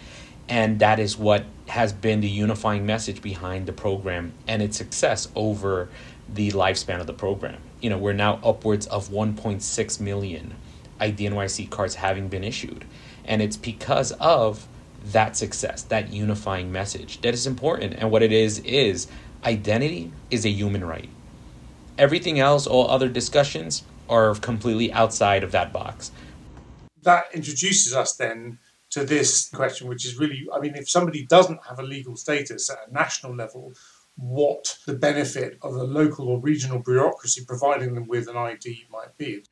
And 0.48 0.80
that 0.80 1.00
is 1.00 1.18
what 1.18 1.46
has 1.68 1.94
been 1.94 2.22
the 2.22 2.30
unifying 2.30 2.86
message 2.86 3.22
behind 3.22 3.68
the 3.68 3.74
program 3.74 4.34
and 4.48 4.62
its 4.62 4.78
success 4.78 5.28
over 5.36 5.89
the 6.28 6.51
lifespan 6.51 7.00
of 7.00 7.08
the 7.08 7.13
program. 7.13 7.62
You 7.82 7.92
know, 7.92 7.98
we're 7.98 8.13
now 8.13 8.39
upwards 8.44 8.88
of 8.88 9.10
1.6 9.10 10.00
million 10.00 10.56
IDNYC 11.00 11.70
cards 11.70 11.96
having 11.96 12.28
been 12.28 12.44
issued. 12.44 12.86
And 13.25 13.42
it's 13.42 13.58
because 13.58 14.12
of 14.13 14.68
that 15.06 15.38
success, 15.38 15.84
that 15.84 16.12
unifying 16.12 16.72
message 16.72 17.22
that 17.22 17.34
is 17.34 17.46
important. 17.48 17.94
And 17.94 18.12
what 18.12 18.24
it 18.24 18.32
is, 18.32 18.60
is 18.60 19.08
identity 19.43 20.12
is 20.29 20.46
a 20.46 20.50
human 20.50 20.84
right. 20.86 21.10
Everything 21.98 22.39
else, 22.39 22.65
all 22.65 22.89
other 22.89 23.10
discussions, 23.10 23.84
are 24.08 24.34
completely 24.36 24.91
outside 24.91 25.43
of 25.43 25.51
that 25.51 25.72
box. 25.72 26.12
That 27.03 27.25
introduces 27.34 27.93
us 27.93 28.15
then 28.15 28.60
to 28.91 29.05
this 29.05 29.50
question, 29.50 29.88
which 29.88 30.05
is 30.05 30.17
really 30.17 30.48
I 30.53 30.60
mean, 30.60 30.75
if 30.75 30.89
somebody 30.89 31.25
doesn't 31.25 31.60
have 31.67 31.79
a 31.79 31.84
legal 31.84 32.15
status 32.15 32.69
at 32.69 32.77
a 32.89 32.93
national 32.93 33.36
level, 33.36 33.74
what 34.15 34.77
the 34.86 34.93
benefit 34.93 35.58
of 35.62 35.75
a 35.75 35.84
local 35.84 36.27
or 36.27 36.39
regional 36.39 36.79
bureaucracy 36.79 37.46
providing 37.46 37.93
them 37.96 38.08
with 38.08 38.27
an 38.27 38.36
ID 38.36 38.88
might 38.91 39.17
be. 39.17 39.43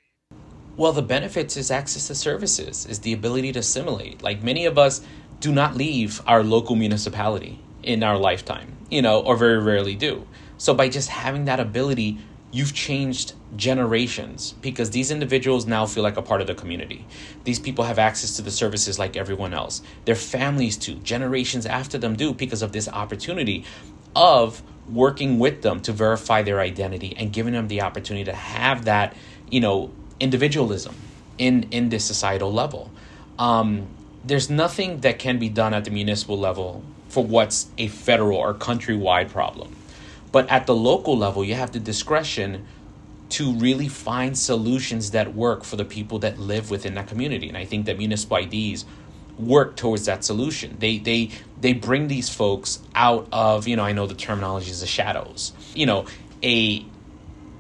Well, 0.75 0.91
the 0.91 1.01
benefits 1.01 1.57
is 1.57 1.71
access 1.71 2.07
to 2.07 2.15
services, 2.15 2.85
is 2.85 2.99
the 2.99 3.13
ability 3.13 3.53
to 3.53 3.59
assimilate. 3.59 4.21
Like 4.21 4.43
many 4.43 4.65
of 4.65 4.77
us 4.77 5.01
do 5.39 5.51
not 5.51 5.75
leave 5.75 6.21
our 6.27 6.43
local 6.43 6.75
municipality 6.75 7.59
in 7.87 8.03
our 8.03 8.17
lifetime, 8.17 8.75
you 8.89 9.01
know, 9.01 9.21
or 9.21 9.37
very 9.37 9.57
rarely 9.57 9.95
do. 9.95 10.27
So 10.57 10.73
by 10.73 10.89
just 10.89 11.09
having 11.09 11.45
that 11.45 11.59
ability, 11.59 12.19
you've 12.51 12.73
changed 12.73 13.33
generations 13.55 14.53
because 14.61 14.91
these 14.91 15.09
individuals 15.09 15.65
now 15.65 15.85
feel 15.85 16.03
like 16.03 16.17
a 16.17 16.21
part 16.21 16.41
of 16.41 16.47
the 16.47 16.55
community. 16.55 17.05
These 17.45 17.59
people 17.59 17.85
have 17.85 17.97
access 17.97 18.35
to 18.35 18.41
the 18.41 18.51
services 18.51 18.99
like 18.99 19.15
everyone 19.15 19.53
else. 19.53 19.81
Their 20.05 20.15
families 20.15 20.75
too, 20.75 20.95
generations 20.95 21.65
after 21.65 21.97
them 21.97 22.15
do 22.15 22.33
because 22.33 22.61
of 22.61 22.73
this 22.73 22.89
opportunity 22.89 23.63
of 24.15 24.61
working 24.89 25.39
with 25.39 25.61
them 25.61 25.79
to 25.81 25.93
verify 25.93 26.41
their 26.41 26.59
identity 26.59 27.15
and 27.17 27.31
giving 27.31 27.53
them 27.53 27.67
the 27.67 27.81
opportunity 27.81 28.25
to 28.25 28.33
have 28.33 28.85
that, 28.85 29.15
you 29.49 29.59
know, 29.59 29.91
individualism 30.19 30.95
in 31.37 31.67
in 31.71 31.89
this 31.89 32.03
societal 32.03 32.51
level. 32.51 32.91
Um, 33.39 33.87
there's 34.25 34.49
nothing 34.49 35.01
that 35.01 35.19
can 35.19 35.39
be 35.39 35.47
done 35.47 35.73
at 35.73 35.85
the 35.85 35.91
municipal 35.91 36.37
level 36.37 36.83
for 37.09 37.23
what's 37.23 37.67
a 37.77 37.87
federal 37.87 38.37
or 38.37 38.53
countrywide 38.53 39.29
problem. 39.29 39.75
But 40.31 40.49
at 40.49 40.67
the 40.67 40.75
local 40.75 41.17
level, 41.17 41.43
you 41.43 41.55
have 41.55 41.71
the 41.71 41.79
discretion 41.79 42.65
to 43.29 43.53
really 43.53 43.87
find 43.87 44.37
solutions 44.37 45.11
that 45.11 45.33
work 45.33 45.63
for 45.63 45.75
the 45.75 45.85
people 45.85 46.19
that 46.19 46.39
live 46.39 46.69
within 46.69 46.95
that 46.95 47.07
community. 47.07 47.47
And 47.47 47.57
I 47.57 47.65
think 47.65 47.85
that 47.85 47.97
municipal 47.97 48.37
IDs 48.37 48.85
work 49.37 49.75
towards 49.75 50.05
that 50.05 50.23
solution. 50.23 50.77
They 50.79 50.97
they 50.97 51.31
they 51.59 51.73
bring 51.73 52.07
these 52.07 52.29
folks 52.29 52.79
out 52.95 53.27
of, 53.31 53.67
you 53.67 53.75
know, 53.75 53.83
I 53.83 53.91
know 53.91 54.07
the 54.07 54.15
terminology 54.15 54.71
is 54.71 54.81
the 54.81 54.87
shadows. 54.87 55.53
You 55.75 55.85
know, 55.85 56.05
a 56.43 56.85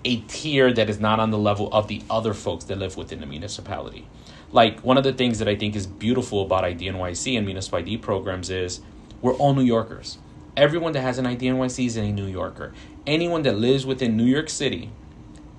a 0.05 0.17
tier 0.21 0.71
that 0.71 0.89
is 0.89 0.99
not 0.99 1.19
on 1.19 1.31
the 1.31 1.37
level 1.37 1.71
of 1.73 1.87
the 1.87 2.01
other 2.09 2.33
folks 2.33 2.65
that 2.65 2.77
live 2.77 2.95
within 2.95 3.19
the 3.19 3.25
municipality. 3.25 4.07
Like 4.51 4.79
one 4.79 4.97
of 4.97 5.03
the 5.03 5.11
things 5.11 5.39
that 5.39 5.49
I 5.49 5.55
think 5.55 5.75
is 5.75 5.85
beautiful 5.85 6.43
about 6.43 6.63
IDNYC 6.63 7.35
and 7.35 7.45
municipal 7.45 7.79
ID 7.79 7.97
programs 7.97 8.49
is 8.49 8.79
we're 9.21 9.33
all 9.33 9.53
New 9.53 9.63
Yorkers. 9.63 10.17
Everyone 10.55 10.91
that 10.93 11.01
has 11.01 11.17
an 11.17 11.25
IDNYC 11.25 11.85
is 11.85 11.97
a 11.97 12.11
New 12.11 12.25
Yorker. 12.25 12.73
Anyone 13.05 13.43
that 13.43 13.57
lives 13.57 13.85
within 13.85 14.17
New 14.17 14.25
York 14.25 14.49
City 14.49 14.91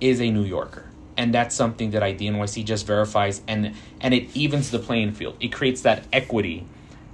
is 0.01 0.21
a 0.21 0.31
New 0.31 0.45
Yorker. 0.45 0.87
And 1.17 1.35
that's 1.35 1.55
something 1.55 1.91
that 1.91 2.03
IDNYC 2.03 2.65
just 2.65 2.87
verifies 2.87 3.43
and 3.49 3.75
and 4.01 4.15
it 4.15 4.37
evens 4.37 4.71
the 4.71 4.79
playing 4.79 5.13
field. 5.13 5.37
It 5.41 5.53
creates 5.53 5.83
that 5.83 6.05
equity 6.13 6.67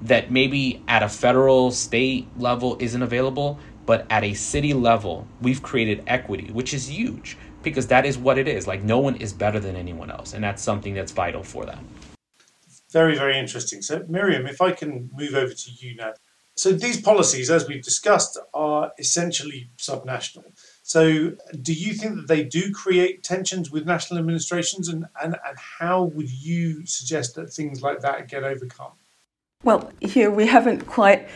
that 0.02 0.30
maybe 0.30 0.82
at 0.88 1.02
a 1.02 1.08
federal 1.08 1.70
state 1.70 2.26
level 2.38 2.76
isn't 2.78 3.02
available, 3.02 3.58
but 3.86 4.06
at 4.10 4.22
a 4.24 4.34
city 4.34 4.74
level, 4.74 5.26
we've 5.40 5.62
created 5.62 6.02
equity, 6.06 6.50
which 6.52 6.74
is 6.74 6.90
huge 6.90 7.38
because 7.62 7.86
that 7.86 8.04
is 8.04 8.18
what 8.18 8.36
it 8.36 8.46
is. 8.46 8.66
Like 8.66 8.82
no 8.82 8.98
one 8.98 9.16
is 9.16 9.32
better 9.32 9.58
than 9.58 9.76
anyone 9.76 10.10
else, 10.10 10.34
and 10.34 10.44
that's 10.44 10.62
something 10.62 10.92
that's 10.94 11.12
vital 11.12 11.42
for 11.42 11.64
them. 11.64 11.88
Very, 12.92 13.16
very 13.16 13.36
interesting. 13.38 13.82
So, 13.82 14.00
Myriam, 14.00 14.48
if 14.48 14.60
I 14.60 14.70
can 14.70 15.10
move 15.14 15.34
over 15.34 15.52
to 15.52 15.70
you 15.80 15.96
now. 15.96 16.12
So, 16.56 16.72
these 16.72 17.00
policies, 17.00 17.50
as 17.50 17.66
we've 17.66 17.82
discussed, 17.82 18.38
are 18.52 18.92
essentially 18.98 19.70
subnational. 19.76 20.44
So, 20.82 21.32
do 21.60 21.72
you 21.72 21.94
think 21.94 22.14
that 22.16 22.28
they 22.28 22.44
do 22.44 22.72
create 22.72 23.24
tensions 23.24 23.70
with 23.70 23.86
national 23.86 24.20
administrations, 24.20 24.88
and, 24.88 25.06
and, 25.20 25.36
and 25.46 25.58
how 25.58 26.04
would 26.04 26.30
you 26.30 26.86
suggest 26.86 27.34
that 27.34 27.52
things 27.52 27.82
like 27.82 28.00
that 28.00 28.28
get 28.28 28.44
overcome? 28.44 28.92
Well, 29.64 29.90
here 30.00 30.30
we 30.30 30.46
haven't 30.46 30.86
quite 30.86 31.26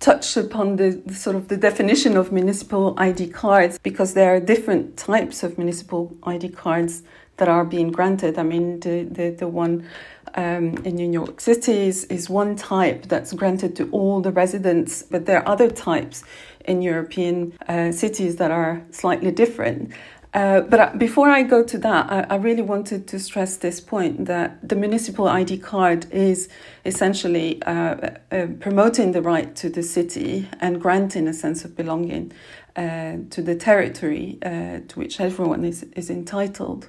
touched 0.00 0.36
upon 0.36 0.76
the, 0.76 1.02
the, 1.06 1.14
sort 1.14 1.36
of 1.36 1.48
the 1.48 1.56
definition 1.56 2.16
of 2.16 2.32
municipal 2.32 2.94
ID 2.98 3.28
cards 3.28 3.78
because 3.78 4.14
there 4.14 4.34
are 4.34 4.40
different 4.40 4.96
types 4.96 5.42
of 5.42 5.56
municipal 5.56 6.16
ID 6.24 6.48
cards 6.50 7.02
that 7.36 7.48
are 7.48 7.64
being 7.64 7.90
granted. 7.90 8.38
I 8.38 8.42
mean, 8.42 8.80
the 8.80 9.04
the, 9.04 9.30
the 9.30 9.48
one 9.48 9.86
um, 10.34 10.76
in 10.84 10.96
New 10.96 11.10
York 11.10 11.40
City 11.40 11.86
is, 11.88 12.04
is 12.04 12.28
one 12.28 12.56
type 12.56 13.06
that's 13.06 13.32
granted 13.32 13.76
to 13.76 13.88
all 13.90 14.20
the 14.20 14.32
residents, 14.32 15.02
but 15.02 15.26
there 15.26 15.38
are 15.38 15.48
other 15.48 15.70
types 15.70 16.24
in 16.64 16.82
European 16.82 17.52
uh, 17.68 17.92
cities 17.92 18.36
that 18.36 18.50
are 18.50 18.82
slightly 18.90 19.30
different. 19.30 19.92
Uh, 20.32 20.62
but 20.62 20.80
uh, 20.80 20.90
before 20.98 21.28
I 21.28 21.44
go 21.44 21.62
to 21.62 21.78
that, 21.78 22.10
I, 22.10 22.34
I, 22.34 22.36
really 22.38 22.62
wanted 22.62 23.06
to 23.06 23.20
stress 23.20 23.56
this 23.56 23.80
point 23.80 24.26
that 24.26 24.68
the 24.68 24.74
municipal 24.74 25.28
ID 25.28 25.58
card 25.58 26.10
is 26.10 26.48
essentially 26.84 27.62
uh, 27.62 28.10
uh 28.32 28.46
promoting 28.58 29.12
the 29.12 29.22
right 29.22 29.54
to 29.54 29.68
the 29.68 29.84
city 29.84 30.48
and 30.58 30.80
granting 30.80 31.28
a 31.28 31.32
sense 31.32 31.64
of 31.64 31.76
belonging 31.76 32.32
uh, 32.74 33.18
to 33.30 33.42
the 33.42 33.54
territory 33.54 34.38
uh, 34.42 34.80
to 34.88 34.98
which 34.98 35.20
everyone 35.20 35.64
is, 35.64 35.84
is 35.94 36.10
entitled. 36.10 36.88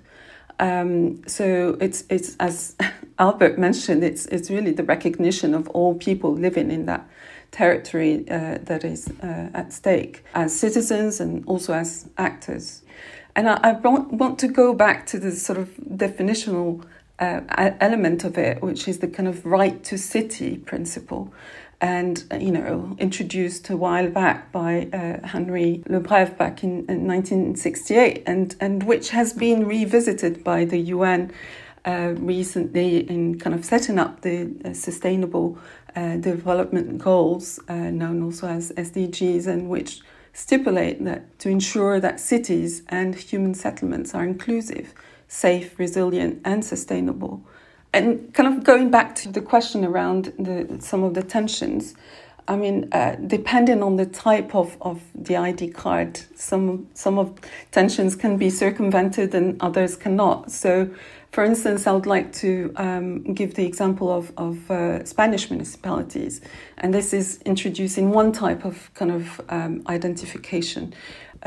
Um, 0.59 1.27
so 1.27 1.77
it's 1.81 2.03
it's 2.09 2.35
as 2.39 2.75
Albert 3.19 3.57
mentioned, 3.57 4.03
it's 4.03 4.25
it's 4.27 4.49
really 4.49 4.71
the 4.71 4.83
recognition 4.83 5.53
of 5.53 5.67
all 5.69 5.95
people 5.95 6.33
living 6.33 6.71
in 6.71 6.85
that 6.85 7.07
territory 7.51 8.25
uh, 8.29 8.57
that 8.63 8.83
is 8.83 9.07
uh, 9.23 9.49
at 9.53 9.71
stake 9.71 10.23
as 10.33 10.57
citizens 10.57 11.19
and 11.19 11.43
also 11.45 11.73
as 11.73 12.09
actors. 12.17 12.81
And 13.35 13.49
I, 13.49 13.59
I 13.63 13.71
want, 13.73 14.13
want 14.13 14.39
to 14.39 14.47
go 14.47 14.73
back 14.73 15.05
to 15.07 15.19
the 15.19 15.31
sort 15.31 15.59
of 15.59 15.69
definitional 15.89 16.83
uh, 17.19 17.41
element 17.79 18.23
of 18.23 18.37
it, 18.37 18.61
which 18.61 18.87
is 18.87 18.99
the 18.99 19.07
kind 19.07 19.27
of 19.27 19.45
right 19.45 19.83
to 19.85 19.97
city 19.97 20.57
principle. 20.57 21.33
And, 21.85 22.23
uh, 22.31 22.37
you 22.37 22.51
know, 22.51 22.95
introduced 22.97 23.69
a 23.69 23.77
while 23.77 24.09
back 24.09 24.51
by 24.51 24.89
uh, 24.91 25.27
Henri 25.27 25.83
Lefebvre 25.87 26.33
back 26.33 26.63
in, 26.63 26.79
in 26.89 27.05
1968, 27.05 28.23
and, 28.25 28.55
and 28.59 28.81
which 28.81 29.11
has 29.11 29.33
been 29.33 29.67
revisited 29.67 30.43
by 30.43 30.65
the 30.65 30.79
UN 30.95 31.31
uh, 31.85 32.15
recently 32.17 33.07
in 33.07 33.37
kind 33.37 33.55
of 33.55 33.63
setting 33.63 33.99
up 33.99 34.21
the 34.21 34.51
uh, 34.65 34.73
sustainable 34.73 35.59
uh, 35.95 36.15
development 36.17 36.97
goals, 36.97 37.59
uh, 37.69 37.75
known 37.75 38.23
also 38.23 38.47
as 38.47 38.71
SDGs, 38.71 39.45
and 39.45 39.69
which 39.69 40.01
stipulate 40.33 41.05
that 41.05 41.37
to 41.37 41.49
ensure 41.49 41.99
that 41.99 42.19
cities 42.19 42.81
and 42.89 43.13
human 43.13 43.53
settlements 43.53 44.15
are 44.15 44.23
inclusive, 44.23 44.91
safe, 45.27 45.77
resilient, 45.77 46.41
and 46.43 46.65
sustainable. 46.65 47.45
And 47.95 48.33
kind 48.33 48.53
of 48.53 48.65
going 48.65 48.91
back 48.91 49.15
to 49.15 49.31
the 49.31 49.39
question 49.39 49.85
around 49.85 50.33
the, 50.37 50.77
some 50.81 51.01
of 51.01 51.13
the 51.13 51.23
tensions, 51.23 51.95
I 52.45 52.57
mean, 52.57 52.89
uh, 52.91 53.15
depending 53.25 53.81
on 53.81 53.95
the 53.95 54.05
type 54.05 54.53
of, 54.53 54.75
of 54.81 55.01
the 55.15 55.37
ID 55.37 55.69
card, 55.69 56.19
some 56.35 56.87
some 56.93 57.17
of 57.17 57.33
tensions 57.71 58.17
can 58.17 58.35
be 58.35 58.49
circumvented 58.49 59.33
and 59.33 59.55
others 59.61 59.95
cannot. 59.95 60.51
So 60.51 60.89
for 61.31 61.45
instance, 61.45 61.87
I 61.87 61.93
would 61.93 62.05
like 62.05 62.33
to 62.33 62.73
um, 62.75 63.33
give 63.33 63.55
the 63.55 63.65
example 63.65 64.09
of, 64.11 64.31
of 64.37 64.69
uh, 64.69 65.03
Spanish 65.05 65.49
municipalities, 65.49 66.41
and 66.77 66.93
this 66.93 67.13
is 67.13 67.41
introducing 67.45 68.11
one 68.11 68.31
type 68.33 68.65
of 68.65 68.93
kind 68.93 69.11
of 69.11 69.41
um, 69.49 69.83
identification, 69.87 70.93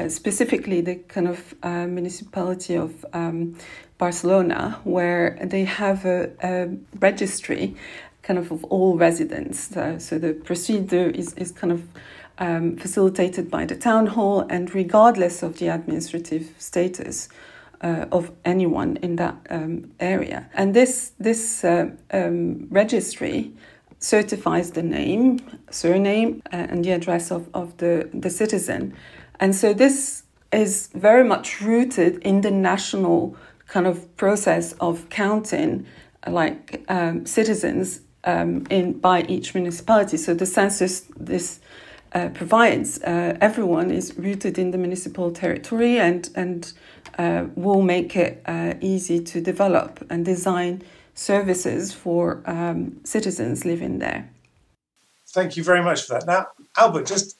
specifically 0.07 0.81
the 0.81 0.97
kind 1.09 1.27
of 1.27 1.55
uh, 1.63 1.87
municipality 1.87 2.77
of 2.77 3.05
um, 3.13 3.57
Barcelona, 3.99 4.79
where 4.85 5.39
they 5.43 5.65
have 5.65 6.05
a, 6.05 6.31
a, 6.43 6.69
registry 7.01 7.75
kind 8.23 8.39
of 8.39 8.53
of 8.53 8.65
all 8.65 8.97
residents. 8.97 9.77
Uh, 9.77 9.99
so 9.99 10.19
the 10.19 10.35
procedure 10.35 11.11
is, 11.11 11.35
is 11.35 11.51
kind 11.51 11.73
of 11.73 11.83
um, 12.39 12.77
facilitated 12.77 13.51
by 13.51 13.65
the 13.65 13.75
town 13.75 14.07
hall, 14.07 14.47
and 14.49 14.75
regardless 14.75 15.43
of 15.43 15.59
the 15.59 15.69
administrative 15.69 16.55
status, 16.59 17.29
uh, 17.81 18.07
of 18.11 18.31
anyone 18.45 18.97
in 19.03 19.17
that 19.17 19.37
um, 19.51 19.91
area. 20.01 20.49
And 20.55 20.75
this 20.75 21.13
this 21.19 21.65
uh, 21.65 21.91
um, 22.13 22.67
registry 22.71 23.53
certifies 24.01 24.73
the 24.73 24.83
name, 24.83 25.41
surname, 25.71 26.43
uh, 26.53 26.57
and 26.57 26.85
the 26.85 26.93
address 26.93 27.31
of, 27.31 27.49
of 27.53 27.77
the, 27.79 28.09
the 28.15 28.31
citizen. 28.31 28.95
And 29.41 29.55
so 29.55 29.73
this 29.73 30.25
is 30.53 30.89
very 30.95 31.25
much 31.25 31.61
rooted 31.61 32.19
in 32.23 32.41
the 32.41 32.51
national 32.51 33.37
kind 33.67 33.87
of 33.87 34.17
process 34.17 34.73
of 34.75 35.09
counting 35.11 35.87
like 36.27 36.85
um, 36.89 37.27
citizens 37.27 38.01
um, 38.25 38.67
in 38.71 38.99
by 38.99 39.23
each 39.23 39.55
municipality. 39.55 40.17
So 40.17 40.35
the 40.35 40.47
census 40.47 41.01
this 41.17 41.61
uh, 42.13 42.31
provides 42.31 43.03
uh, 43.03 43.37
everyone 43.41 43.91
is 43.91 44.17
rooted 44.17 44.59
in 44.59 44.71
the 44.71 44.79
municipal 44.79 45.31
territory 45.31 45.99
and 45.99 46.31
and 46.35 46.73
uh, 47.19 47.45
will 47.55 47.83
make 47.83 48.17
it 48.17 48.43
uh, 48.47 48.75
easy 48.81 49.21
to 49.21 49.41
develop 49.41 50.05
and 50.09 50.25
design 50.25 50.83
services 51.15 51.93
for 51.93 52.43
um, 52.47 53.01
citizens 53.05 53.65
living 53.65 53.99
there. 53.99 54.31
Thank 55.31 55.57
you 55.57 55.65
very 55.65 55.83
much 55.83 56.07
for 56.07 56.15
that. 56.15 56.27
Now, 56.27 56.47
Albert, 56.77 57.07
just 57.07 57.37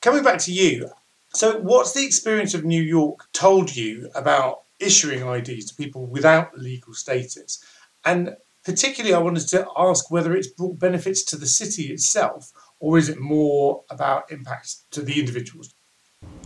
coming 0.00 0.24
back 0.24 0.38
to 0.40 0.52
you. 0.52 0.90
So, 1.38 1.60
what's 1.60 1.92
the 1.92 2.04
experience 2.04 2.52
of 2.52 2.64
New 2.64 2.82
York 2.82 3.28
told 3.32 3.76
you 3.76 4.10
about 4.16 4.62
issuing 4.80 5.24
IDs 5.24 5.66
to 5.66 5.76
people 5.76 6.04
without 6.04 6.58
legal 6.58 6.94
status? 6.94 7.62
And 8.04 8.34
particularly, 8.64 9.14
I 9.14 9.20
wanted 9.20 9.46
to 9.50 9.68
ask 9.76 10.10
whether 10.10 10.34
it's 10.34 10.48
brought 10.48 10.80
benefits 10.80 11.22
to 11.26 11.36
the 11.36 11.46
city 11.46 11.92
itself, 11.92 12.50
or 12.80 12.98
is 12.98 13.08
it 13.08 13.20
more 13.20 13.84
about 13.88 14.32
impacts 14.32 14.84
to 14.90 15.00
the 15.00 15.20
individuals? 15.20 15.72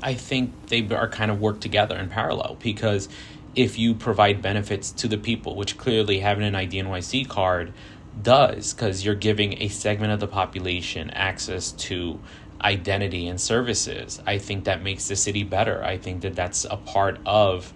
I 0.03 0.13
think 0.13 0.67
they 0.67 0.87
are 0.95 1.09
kind 1.09 1.31
of 1.31 1.41
work 1.41 1.61
together 1.61 1.97
in 1.97 2.11
parallel 2.11 2.59
because 2.61 3.09
if 3.55 3.79
you 3.79 3.95
provide 3.95 4.43
benefits 4.43 4.91
to 4.91 5.09
the 5.09 5.17
people, 5.17 5.57
which 5.57 5.79
clearly 5.79 6.19
having 6.19 6.45
an 6.45 6.53
IDNYC 6.53 7.31
card 7.31 7.73
does, 8.21 8.75
because 8.75 9.07
you're 9.07 9.15
giving 9.15 9.63
a 9.63 9.69
segment 9.69 10.13
of 10.13 10.21
the 10.21 10.29
population 10.29 11.09
access 11.13 11.73
to 11.73 12.21
identity 12.63 13.29
and 13.29 13.41
services, 13.41 14.21
I 14.27 14.39
think 14.39 14.65
that 14.65 14.83
makes 14.83 15.09
the 15.09 15.17
city 15.17 15.43
better. 15.43 15.83
I 15.85 15.99
think 15.99 16.23
that 16.23 16.35
that's 16.35 16.65
a 16.65 16.77
part 16.77 17.19
of 17.27 17.73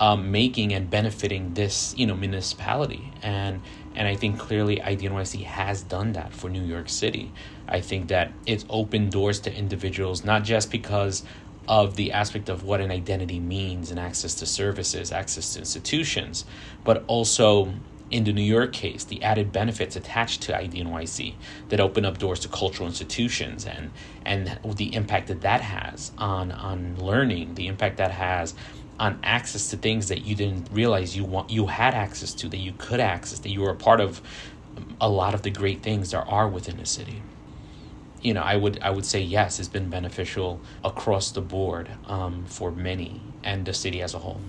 um, 0.00 0.30
making 0.30 0.72
and 0.72 0.90
benefiting 0.90 1.54
this, 1.54 1.94
you 1.96 2.06
know, 2.06 2.16
municipality, 2.16 3.12
and 3.22 3.62
and 3.94 4.08
I 4.08 4.16
think 4.16 4.40
clearly 4.40 4.76
IDNYC 4.76 5.44
has 5.44 5.82
done 5.82 6.12
that 6.12 6.32
for 6.32 6.50
New 6.50 6.64
York 6.64 6.88
City. 6.88 7.32
I 7.68 7.80
think 7.80 8.08
that 8.08 8.32
it's 8.44 8.64
opened 8.68 9.12
doors 9.12 9.38
to 9.40 9.54
individuals, 9.54 10.24
not 10.24 10.42
just 10.42 10.70
because 10.72 11.22
of 11.68 11.96
the 11.96 12.12
aspect 12.12 12.48
of 12.48 12.64
what 12.64 12.80
an 12.80 12.90
identity 12.90 13.38
means 13.38 13.90
and 13.90 13.98
access 13.98 14.34
to 14.34 14.46
services, 14.46 15.12
access 15.12 15.54
to 15.54 15.60
institutions, 15.60 16.44
but 16.82 17.04
also 17.06 17.72
in 18.14 18.22
the 18.22 18.32
New 18.32 18.42
York 18.42 18.72
case, 18.72 19.02
the 19.02 19.20
added 19.24 19.50
benefits 19.50 19.96
attached 19.96 20.40
to 20.42 20.52
IDNYC 20.52 21.34
that 21.68 21.80
open 21.80 22.04
up 22.04 22.16
doors 22.16 22.38
to 22.40 22.48
cultural 22.48 22.86
institutions 22.86 23.66
and 23.66 23.90
and 24.24 24.56
the 24.76 24.94
impact 24.94 25.26
that 25.26 25.40
that 25.40 25.60
has 25.60 26.12
on 26.16 26.52
on 26.52 26.96
learning, 26.96 27.56
the 27.56 27.66
impact 27.66 27.96
that 27.96 28.12
has 28.12 28.54
on 29.00 29.18
access 29.24 29.68
to 29.70 29.76
things 29.76 30.06
that 30.08 30.24
you 30.24 30.36
didn't 30.36 30.68
realize 30.70 31.16
you 31.16 31.24
want 31.24 31.50
you 31.50 31.66
had 31.66 31.92
access 31.92 32.32
to 32.32 32.48
that 32.48 32.58
you 32.58 32.72
could 32.78 33.00
access 33.00 33.40
that 33.40 33.50
you 33.50 33.60
were 33.60 33.70
a 33.70 33.74
part 33.74 34.00
of 34.00 34.22
a 35.00 35.08
lot 35.08 35.34
of 35.34 35.42
the 35.42 35.50
great 35.50 35.82
things 35.82 36.12
there 36.12 36.22
are 36.22 36.48
within 36.48 36.76
the 36.76 36.86
city. 36.86 37.20
You 38.22 38.32
know 38.34 38.42
i 38.42 38.54
would 38.56 38.78
i 38.80 38.90
would 38.90 39.04
say 39.04 39.20
yes 39.20 39.58
it's 39.58 39.68
been 39.68 39.90
beneficial 39.90 40.60
across 40.84 41.32
the 41.32 41.40
board 41.42 41.90
um, 42.06 42.44
for 42.46 42.70
many 42.70 43.20
and 43.42 43.66
the 43.66 43.74
city 43.74 44.00
as 44.00 44.14
a 44.14 44.20
whole 44.20 44.40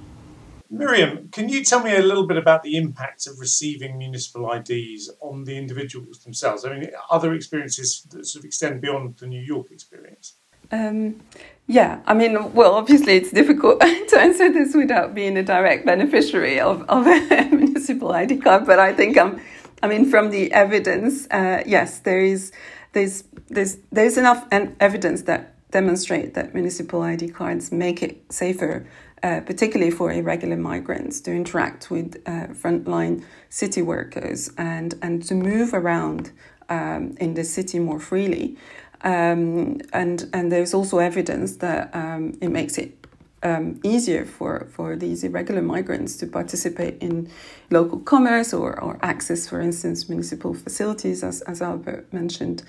Myriam, 0.72 1.31
can 1.31 1.50
you 1.50 1.63
tell 1.63 1.84
me 1.84 1.95
a 1.95 2.01
little 2.01 2.25
bit 2.25 2.38
about 2.38 2.63
the 2.63 2.75
impact 2.75 3.27
of 3.27 3.39
receiving 3.39 3.98
municipal 3.98 4.51
IDs 4.51 5.12
on 5.22 5.43
the 5.43 5.57
individuals 5.57 6.19
themselves? 6.19 6.65
I 6.65 6.74
mean, 6.74 6.89
other 7.10 7.34
experiences 7.34 8.05
that 8.12 8.25
sort 8.25 8.41
of 8.41 8.45
extend 8.45 8.81
beyond 8.81 9.17
the 9.17 9.27
New 9.27 9.41
York 9.41 9.72
experience? 9.72 10.34
Um, 10.72 11.22
yeah, 11.67 12.01
I 12.05 12.13
mean, 12.13 12.53
well, 12.53 12.74
obviously 12.74 13.15
it's 13.17 13.31
difficult 13.31 13.79
to 14.10 14.19
answer 14.19 14.51
this 14.51 14.74
without 14.75 15.13
being 15.13 15.38
a 15.38 15.43
direct 15.43 15.86
beneficiary 15.86 16.60
of, 16.60 16.84
of 16.89 17.05
a 17.07 17.50
municipal 17.50 18.12
ID 18.12 18.38
card, 18.38 18.65
but 18.65 18.79
I 18.79 18.93
think 18.93 19.17
I'm, 19.17 19.39
I 19.84 19.88
mean, 19.88 20.10
from 20.10 20.31
the 20.31 20.51
evidence, 20.51 21.27
uh, 21.29 21.63
yes, 21.65 22.00
there 22.00 22.22
is, 22.22 22.51
there's, 22.93 23.24
there's, 23.50 23.77
there's 23.91 24.17
enough 24.17 24.45
evidence 24.51 25.24
that 25.24 25.53
demonstrate 25.72 26.34
that 26.34 26.53
municipal 26.53 27.01
ID 27.01 27.29
cards 27.29 27.72
make 27.72 28.01
it 28.01 28.24
safer, 28.31 28.87
uh, 29.23 29.41
particularly 29.41 29.91
for 29.91 30.11
irregular 30.11 30.57
migrants, 30.57 31.21
to 31.21 31.31
interact 31.31 31.89
with 31.89 32.21
uh, 32.25 32.47
frontline 32.47 33.23
city 33.49 33.81
workers 33.81 34.49
and, 34.57 34.95
and 35.01 35.23
to 35.23 35.35
move 35.35 35.73
around 35.73 36.31
um, 36.69 37.15
in 37.19 37.33
the 37.33 37.43
city 37.43 37.79
more 37.79 37.99
freely. 37.99 38.57
Um, 39.01 39.81
and 39.93 40.27
and 40.33 40.51
there's 40.51 40.73
also 40.73 40.97
evidence 40.97 41.57
that 41.57 41.93
um, 41.93 42.33
it 42.41 42.49
makes 42.49 42.77
it 42.77 43.05
um, 43.43 43.79
easier 43.83 44.25
for, 44.25 44.67
for 44.71 44.95
these 44.95 45.23
irregular 45.23 45.61
migrants 45.61 46.17
to 46.17 46.27
participate 46.27 46.97
in 47.01 47.29
local 47.69 47.99
commerce 47.99 48.53
or, 48.53 48.79
or 48.81 48.97
access, 49.03 49.47
for 49.47 49.61
instance, 49.61 50.09
municipal 50.09 50.55
facilities, 50.55 51.23
as, 51.23 51.41
as 51.41 51.61
Albert 51.61 52.11
mentioned. 52.11 52.63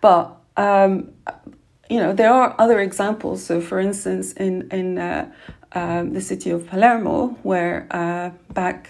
But 0.00 0.34
um, 0.56 1.12
you 1.90 1.98
know 1.98 2.12
there 2.12 2.32
are 2.32 2.54
other 2.58 2.80
examples. 2.80 3.44
So, 3.44 3.60
for 3.60 3.78
instance, 3.78 4.32
in 4.32 4.68
in 4.70 4.98
uh, 4.98 5.30
um, 5.74 6.12
the 6.12 6.20
city 6.20 6.50
of 6.50 6.66
Palermo, 6.66 7.36
where 7.42 7.86
uh, 7.90 8.30
back 8.52 8.88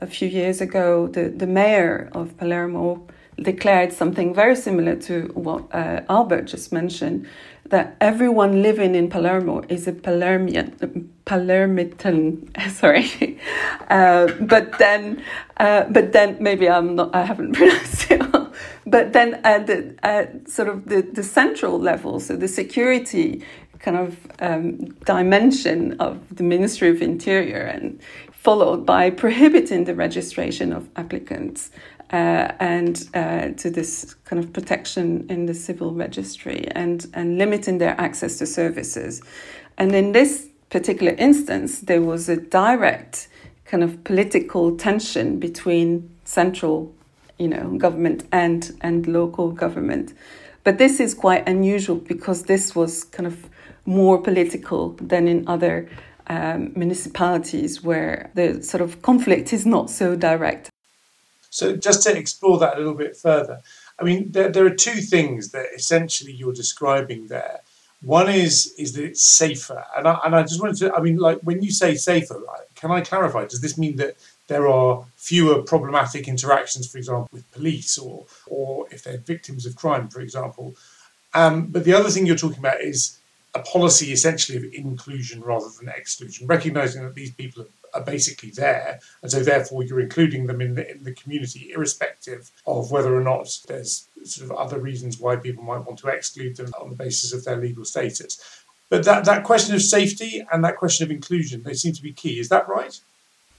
a 0.00 0.06
few 0.06 0.28
years 0.28 0.60
ago, 0.60 1.06
the, 1.08 1.28
the 1.28 1.46
mayor 1.46 2.08
of 2.12 2.36
Palermo 2.36 3.06
declared 3.36 3.92
something 3.92 4.34
very 4.34 4.56
similar 4.56 4.96
to 4.96 5.30
what 5.34 5.72
uh, 5.72 6.02
Albert 6.08 6.42
just 6.42 6.72
mentioned 6.72 7.26
that 7.70 7.96
everyone 8.00 8.62
living 8.62 8.94
in 8.94 9.08
Palermo 9.08 9.62
is 9.68 9.86
a 9.86 9.92
Palermian, 9.92 11.10
Palermitan. 11.26 12.48
Sorry, 12.70 13.38
uh, 13.90 14.32
but 14.40 14.78
then, 14.78 15.22
uh, 15.58 15.84
but 15.84 16.12
then 16.12 16.36
maybe 16.40 16.68
I'm 16.68 16.94
not. 16.94 17.14
I 17.14 17.22
haven't 17.24 17.52
pronounced 17.54 18.10
it. 18.10 18.22
But 18.86 19.12
then 19.12 19.40
at 19.44 19.66
the 19.66 19.94
at 20.02 20.48
sort 20.48 20.68
of 20.68 20.88
the, 20.88 21.02
the 21.02 21.22
central 21.22 21.78
level, 21.78 22.20
so 22.20 22.36
the 22.36 22.48
security 22.48 23.44
kind 23.80 23.96
of 23.96 24.16
um, 24.40 24.86
dimension 25.06 25.98
of 26.00 26.36
the 26.36 26.42
Ministry 26.42 26.88
of 26.88 27.02
Interior, 27.02 27.62
and 27.62 28.00
followed 28.32 28.86
by 28.86 29.10
prohibiting 29.10 29.84
the 29.84 29.94
registration 29.94 30.72
of 30.72 30.88
applicants 30.96 31.70
uh, 32.12 32.52
and 32.60 33.08
uh, 33.14 33.48
to 33.50 33.70
this 33.70 34.14
kind 34.24 34.42
of 34.42 34.52
protection 34.52 35.26
in 35.28 35.46
the 35.46 35.54
civil 35.54 35.92
registry 35.92 36.66
and, 36.72 37.06
and 37.14 37.38
limiting 37.38 37.78
their 37.78 38.00
access 38.00 38.38
to 38.38 38.46
services. 38.46 39.20
And 39.76 39.94
in 39.94 40.12
this 40.12 40.48
particular 40.70 41.14
instance, 41.18 41.80
there 41.80 42.00
was 42.00 42.28
a 42.28 42.36
direct 42.36 43.28
kind 43.64 43.84
of 43.84 44.02
political 44.04 44.76
tension 44.76 45.38
between 45.38 46.08
central 46.24 46.94
you 47.38 47.48
know, 47.48 47.76
government 47.78 48.24
and, 48.32 48.76
and 48.80 49.06
local 49.06 49.50
government. 49.52 50.14
But 50.64 50.78
this 50.78 51.00
is 51.00 51.14
quite 51.14 51.48
unusual 51.48 51.96
because 51.96 52.44
this 52.44 52.74
was 52.74 53.04
kind 53.04 53.26
of 53.26 53.48
more 53.88 54.20
political 54.20 54.90
than 55.00 55.26
in 55.26 55.48
other 55.48 55.88
um, 56.26 56.72
municipalities 56.76 57.82
where 57.82 58.30
the 58.34 58.62
sort 58.62 58.82
of 58.82 59.00
conflict 59.00 59.52
is 59.52 59.64
not 59.64 59.88
so 59.88 60.14
direct. 60.14 60.70
So 61.48 61.74
just 61.74 62.02
to 62.02 62.14
explore 62.14 62.58
that 62.58 62.74
a 62.74 62.78
little 62.78 62.94
bit 62.94 63.16
further, 63.16 63.60
I 63.98 64.04
mean, 64.04 64.30
there, 64.32 64.50
there 64.50 64.66
are 64.66 64.74
two 64.88 65.00
things 65.00 65.52
that 65.52 65.66
essentially 65.74 66.32
you're 66.32 66.52
describing 66.52 67.28
there. 67.28 67.60
One 68.02 68.28
is 68.28 68.72
is 68.78 68.92
that 68.92 69.04
it's 69.04 69.22
safer, 69.22 69.84
and 69.96 70.06
I, 70.06 70.20
and 70.24 70.36
I 70.36 70.42
just 70.42 70.60
wanted 70.60 70.76
to. 70.76 70.94
I 70.94 71.00
mean, 71.00 71.16
like 71.16 71.40
when 71.40 71.62
you 71.62 71.72
say 71.72 71.96
safer, 71.96 72.40
can 72.76 72.92
I 72.92 73.00
clarify? 73.00 73.46
Does 73.46 73.60
this 73.60 73.76
mean 73.76 73.96
that 73.96 74.14
there 74.46 74.68
are 74.68 75.04
fewer 75.16 75.62
problematic 75.62 76.28
interactions, 76.28 76.86
for 76.88 76.98
example, 76.98 77.28
with 77.32 77.50
police, 77.50 77.98
or 77.98 78.26
or 78.46 78.86
if 78.92 79.02
they're 79.02 79.18
victims 79.18 79.66
of 79.66 79.74
crime, 79.74 80.08
for 80.08 80.20
example? 80.20 80.76
Um, 81.34 81.66
but 81.66 81.82
the 81.84 81.92
other 81.92 82.08
thing 82.08 82.24
you're 82.24 82.36
talking 82.36 82.60
about 82.60 82.80
is 82.80 83.17
a 83.58 83.62
policy 83.62 84.08
essentially 84.18 84.56
of 84.58 84.64
inclusion 84.72 85.38
rather 85.52 85.70
than 85.76 85.88
exclusion, 85.88 86.46
recognizing 86.46 87.02
that 87.04 87.14
these 87.20 87.34
people 87.40 87.66
are 87.94 88.04
basically 88.14 88.50
there, 88.64 89.00
and 89.22 89.30
so 89.32 89.40
therefore 89.42 89.80
you're 89.84 90.06
including 90.08 90.42
them 90.46 90.60
in 90.66 90.72
the 90.78 90.84
in 90.94 91.00
the 91.08 91.14
community, 91.20 91.62
irrespective 91.74 92.42
of 92.66 92.90
whether 92.92 93.12
or 93.18 93.24
not 93.32 93.46
there's 93.68 93.92
sort 94.24 94.44
of 94.50 94.56
other 94.64 94.78
reasons 94.90 95.18
why 95.22 95.32
people 95.36 95.64
might 95.70 95.84
want 95.86 95.98
to 96.00 96.08
exclude 96.08 96.54
them 96.56 96.70
on 96.80 96.90
the 96.90 97.00
basis 97.04 97.32
of 97.32 97.40
their 97.44 97.58
legal 97.66 97.84
status. 97.84 98.30
But 98.90 99.04
that, 99.04 99.24
that 99.26 99.44
question 99.44 99.74
of 99.74 99.82
safety 99.82 100.32
and 100.50 100.64
that 100.64 100.76
question 100.76 101.04
of 101.06 101.10
inclusion, 101.10 101.62
they 101.62 101.74
seem 101.74 101.92
to 101.92 102.02
be 102.02 102.12
key. 102.12 102.34
Is 102.38 102.48
that 102.48 102.68
right? 102.68 102.98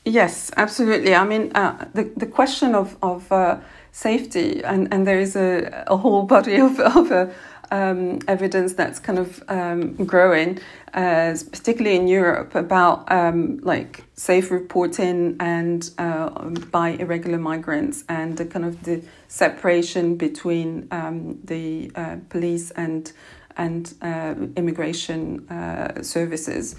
Yes, 0.06 0.52
absolutely. 0.58 1.14
I 1.14 1.26
mean, 1.26 1.52
uh, 1.54 1.88
the, 1.94 2.04
the 2.24 2.26
question 2.26 2.74
of, 2.74 2.98
of 3.02 3.32
uh, 3.32 3.60
safety, 3.92 4.64
and, 4.64 4.92
and 4.94 5.06
there 5.06 5.20
is 5.20 5.36
a, 5.36 5.84
a 5.88 5.98
whole 5.98 6.24
body 6.24 6.58
of, 6.68 6.80
of 6.80 7.12
uh, 7.12 7.28
um, 7.72 8.20
evidence 8.28 8.74
that's 8.74 9.00
kind 9.00 9.20
of 9.20 9.44
um, 9.48 9.94
growing, 10.06 10.60
uh, 10.94 11.36
particularly 11.52 11.96
in 11.96 12.08
Europe, 12.08 12.56
about 12.56 13.12
um, 13.12 13.60
like 13.60 14.04
safe 14.16 14.52
reporting 14.52 15.36
and 15.40 15.90
uh, 15.98 16.30
by 16.72 16.90
irregular 16.90 17.38
migrants 17.38 18.04
and 18.10 18.38
the 18.38 18.46
kind 18.46 18.66
of 18.66 18.84
the 18.84 19.02
separation 19.28 20.16
between 20.16 20.88
um, 20.92 21.40
the 21.44 21.92
uh, 21.96 22.18
police 22.30 22.72
and 22.72 23.12
and 23.58 23.94
uh, 24.02 24.36
immigration 24.56 25.48
uh, 25.50 26.02
services. 26.02 26.76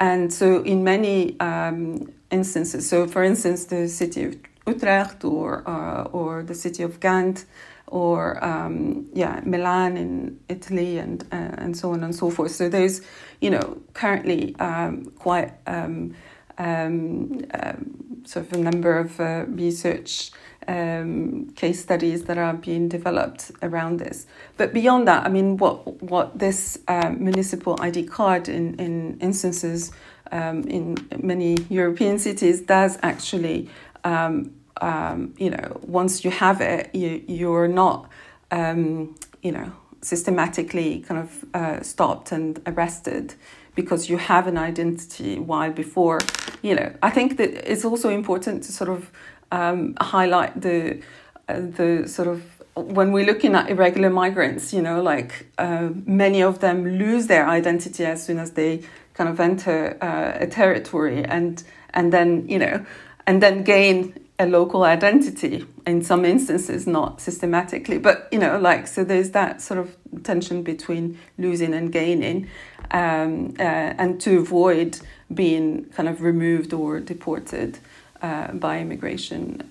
And 0.00 0.32
so, 0.32 0.62
in 0.62 0.82
many 0.82 1.38
um, 1.38 2.10
instances, 2.30 2.88
so 2.88 3.06
for 3.06 3.22
instance, 3.22 3.66
the 3.66 3.88
city 3.88 4.24
of 4.24 4.36
Utrecht 4.66 5.24
or, 5.24 5.68
uh, 5.68 6.04
or 6.04 6.42
the 6.42 6.54
city 6.54 6.82
of 6.82 7.00
Ghent 7.00 7.44
or 7.92 8.42
um, 8.42 9.06
yeah, 9.12 9.40
Milan 9.44 9.98
in 9.98 10.40
Italy 10.48 10.96
and, 10.96 11.22
uh, 11.30 11.62
and 11.62 11.76
so 11.76 11.92
on 11.92 12.02
and 12.02 12.14
so 12.14 12.30
forth. 12.30 12.52
So, 12.52 12.70
there's, 12.70 13.02
you 13.42 13.50
know, 13.50 13.82
currently 13.92 14.56
um, 14.58 15.12
quite 15.18 15.52
um, 15.66 16.14
um, 16.56 17.44
um, 17.52 18.22
sort 18.24 18.46
of 18.46 18.52
a 18.54 18.58
number 18.58 18.96
of 18.98 19.20
uh, 19.20 19.44
research 19.46 20.30
um, 20.68 21.50
case 21.54 21.82
studies 21.82 22.24
that 22.24 22.38
are 22.38 22.54
being 22.54 22.88
developed 22.88 23.52
around 23.60 23.98
this. 23.98 24.26
But 24.56 24.72
beyond 24.72 25.06
that, 25.08 25.26
I 25.26 25.28
mean, 25.28 25.58
what 25.58 26.02
what 26.02 26.38
this 26.38 26.78
uh, 26.88 27.10
municipal 27.10 27.76
ID 27.78 28.04
card 28.04 28.48
in 28.48 28.74
in 28.76 29.18
instances 29.20 29.92
in 30.32 30.96
many 31.18 31.58
European 31.68 32.18
cities 32.18 32.62
does 32.62 32.98
actually, 33.02 33.68
um, 34.02 34.50
um, 34.80 35.34
you 35.38 35.50
know, 35.50 35.80
once 35.82 36.24
you 36.24 36.30
have 36.30 36.60
it, 36.60 36.94
you 36.94 37.22
you're 37.26 37.68
not, 37.68 38.08
um, 38.50 39.14
you 39.42 39.52
know, 39.52 39.72
systematically 40.00 41.00
kind 41.00 41.20
of 41.20 41.44
uh, 41.54 41.82
stopped 41.82 42.32
and 42.32 42.60
arrested 42.66 43.34
because 43.74 44.08
you 44.10 44.18
have 44.18 44.46
an 44.46 44.58
identity 44.58 45.38
while 45.38 45.72
before. 45.72 46.18
You 46.62 46.76
know 46.76 46.92
i 47.02 47.10
think 47.10 47.38
that 47.38 47.50
it's 47.70 47.84
also 47.84 48.08
important 48.08 48.62
to 48.62 48.72
sort 48.72 48.88
of 48.88 49.10
um, 49.50 49.94
highlight 50.00 50.60
the 50.60 51.02
uh, 51.48 51.60
the 51.60 52.08
sort 52.08 52.28
of 52.28 52.42
when 52.74 53.12
we're 53.12 53.26
looking 53.26 53.54
at 53.54 53.68
irregular 53.68 54.10
migrants 54.10 54.72
you 54.72 54.80
know 54.80 55.02
like 55.02 55.46
uh, 55.58 55.90
many 56.06 56.42
of 56.42 56.60
them 56.60 56.98
lose 56.98 57.26
their 57.26 57.48
identity 57.48 58.04
as 58.04 58.24
soon 58.24 58.38
as 58.38 58.52
they 58.52 58.82
kind 59.14 59.28
of 59.28 59.38
enter 59.40 59.98
uh, 60.00 60.44
a 60.44 60.46
territory 60.46 61.24
and 61.24 61.64
and 61.92 62.12
then 62.12 62.48
you 62.48 62.58
know 62.58 62.84
and 63.26 63.42
then 63.42 63.62
gain 63.62 64.14
a 64.38 64.46
local 64.46 64.82
identity 64.82 65.64
in 65.86 66.02
some 66.02 66.24
instances 66.24 66.86
not 66.86 67.20
systematically 67.20 67.98
but 67.98 68.28
you 68.32 68.38
know 68.38 68.58
like 68.58 68.86
so 68.86 69.04
there's 69.04 69.30
that 69.30 69.60
sort 69.60 69.78
of 69.78 69.94
tension 70.22 70.62
between 70.62 71.18
losing 71.38 71.74
and 71.74 71.92
gaining 71.92 72.48
um, 72.92 73.54
uh, 73.58 73.62
and 73.62 74.20
to 74.20 74.38
avoid 74.38 75.00
being 75.32 75.84
kind 75.86 76.08
of 76.08 76.22
removed 76.22 76.72
or 76.72 77.00
deported 77.00 77.78
uh, 78.20 78.52
by 78.52 78.78
immigration. 78.80 79.70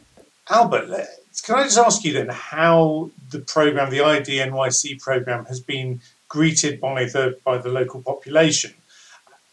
Albert, 0.50 1.08
can 1.46 1.56
I 1.56 1.64
just 1.64 1.78
ask 1.78 2.04
you 2.04 2.14
then 2.14 2.30
how 2.30 3.12
the 3.30 3.40
program, 3.40 3.90
the 3.90 4.02
ID 4.02 4.40
NYC 4.40 5.02
program, 5.02 5.46
has 5.46 5.60
been 5.60 6.02
greeted 6.28 6.82
by 6.82 7.06
the 7.06 7.38
by 7.46 7.58
the 7.58 7.70
local 7.70 8.02
population, 8.02 8.74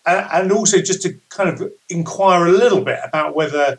and 0.06 0.50
also 0.50 0.78
just 0.78 1.02
to 1.02 1.14
kind 1.28 1.48
of 1.48 1.72
inquire 1.88 2.46
a 2.46 2.52
little 2.52 2.82
bit 2.82 2.98
about 3.04 3.36
whether 3.36 3.78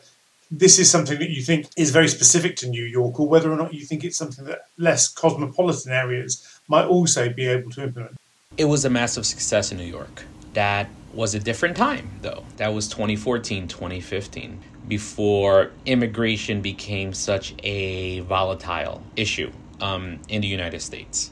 this 0.52 0.80
is 0.80 0.90
something 0.90 1.20
that 1.20 1.30
you 1.30 1.42
think 1.42 1.68
is 1.78 1.92
very 1.92 2.08
specific 2.08 2.56
to 2.58 2.68
New 2.68 2.84
York, 2.84 3.20
or 3.20 3.28
whether 3.28 3.52
or 3.52 3.56
not 3.56 3.74
you 3.74 3.86
think 3.86 4.04
it's 4.04 4.18
something 4.18 4.46
that 4.46 4.62
less 4.78 5.08
cosmopolitan 5.08 5.92
areas 5.92 6.60
might 6.68 6.86
also 6.86 7.30
be 7.30 7.46
able 7.48 7.70
to 7.72 7.84
implement. 7.84 8.16
It 8.58 8.66
was 8.66 8.84
a 8.84 8.90
massive 8.90 9.26
success 9.26 9.72
in 9.72 9.78
New 9.78 9.86
York. 9.86 10.26
That 10.54 10.90
was 11.14 11.36
a 11.36 11.40
different 11.40 11.78
time, 11.78 12.10
though. 12.22 12.44
That 12.58 12.74
was 12.74 12.88
2014, 12.88 13.68
2015, 13.68 14.60
before 14.88 15.72
immigration 15.86 16.62
became 16.62 17.14
such 17.14 17.54
a 17.64 18.22
volatile 18.22 19.04
issue 19.16 19.52
um, 19.82 20.20
in 20.28 20.42
the 20.42 20.48
United 20.48 20.82
States. 20.82 21.32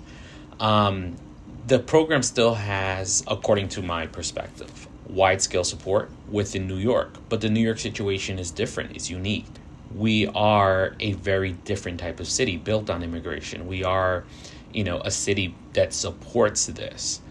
Um, 0.59 1.15
the 1.67 1.79
program 1.79 2.23
still 2.23 2.53
has, 2.53 3.23
according 3.27 3.69
to 3.69 3.81
my 3.81 4.07
perspective, 4.07 4.86
wide 5.09 5.41
scale 5.41 5.63
support 5.63 6.09
within 6.29 6.67
New 6.67 6.77
York, 6.77 7.15
but 7.29 7.41
the 7.41 7.49
New 7.49 7.61
York 7.61 7.79
situation 7.79 8.39
is 8.39 8.51
different, 8.51 8.95
it's 8.95 9.09
unique. 9.09 9.45
We 9.95 10.27
are 10.27 10.95
a 10.99 11.13
very 11.13 11.53
different 11.53 11.99
type 11.99 12.19
of 12.19 12.27
city 12.27 12.57
built 12.57 12.89
on 12.89 13.03
immigration. 13.03 13.67
We 13.67 13.83
are, 13.83 14.25
you 14.73 14.83
know, 14.83 14.99
a 14.99 15.11
city 15.11 15.55
that 15.73 15.93
supports 15.93 16.65
this. 16.65 17.21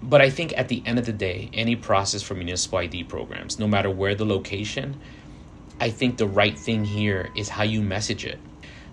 But 0.00 0.20
I 0.20 0.30
think 0.30 0.56
at 0.56 0.68
the 0.68 0.80
end 0.86 1.00
of 1.00 1.06
the 1.06 1.12
day, 1.12 1.50
any 1.52 1.74
process 1.74 2.22
for 2.22 2.34
municipal 2.34 2.78
ID 2.78 3.04
programs, 3.04 3.58
no 3.58 3.66
matter 3.66 3.90
where 3.90 4.14
the 4.14 4.24
location, 4.24 5.00
I 5.80 5.90
think 5.90 6.18
the 6.18 6.26
right 6.26 6.56
thing 6.56 6.84
here 6.84 7.30
is 7.36 7.48
how 7.48 7.64
you 7.64 7.82
message 7.82 8.24
it. 8.24 8.38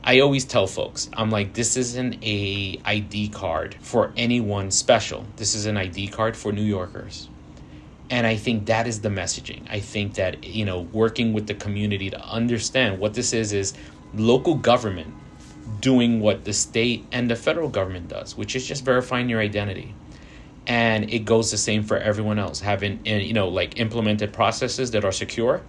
I 0.04 0.20
always 0.20 0.46
tell 0.46 0.68
folks, 0.68 1.10
I'm 1.14 1.30
like, 1.30 1.54
this 1.54 1.78
isn't 1.78 2.24
a 2.24 2.80
ID 2.86 3.30
card 3.30 3.76
for 3.82 4.14
anyone 4.16 4.72
special. 4.72 5.26
This 5.36 5.56
is 5.56 5.66
an 5.68 5.78
ID 5.78 6.08
card 6.08 6.36
for 6.36 6.52
New 6.52 6.64
Yorkers. 6.64 7.30
And 8.10 8.28
I 8.28 8.36
think 8.36 8.68
that 8.68 8.88
is 8.88 9.02
the 9.02 9.10
messaging. 9.10 9.66
I 9.70 9.80
think 9.80 10.14
that, 10.16 10.44
you 10.44 10.64
know, 10.64 10.82
working 10.82 11.34
with 11.34 11.48
the 11.48 11.56
community 11.56 12.10
to 12.12 12.22
understand 12.22 13.00
what 13.00 13.16
this 13.16 13.34
is 13.34 13.52
is 13.52 13.74
local 14.14 14.56
government 14.56 15.14
doing 15.82 16.20
what 16.20 16.46
the 16.46 16.54
state 16.54 17.06
and 17.12 17.30
the 17.30 17.36
federal 17.36 17.70
government 17.70 18.08
does, 18.08 18.38
which 18.38 18.56
is 18.56 18.68
just 18.68 18.86
verifying 18.86 19.28
your 19.28 19.40
identity 19.40 19.96
and 20.68 21.12
it 21.12 21.20
goes 21.20 21.52
the 21.52 21.58
same 21.58 21.84
for 21.84 21.98
everyone 21.98 22.40
else 22.40 22.60
having 22.60 23.00
eh, 23.06 23.18
you 23.18 23.34
know 23.34 23.48
like 23.48 23.80
implemented 23.80 24.34
processes 24.34 24.92
that 24.92 25.06
are 25.06 25.12
secure 25.12 25.62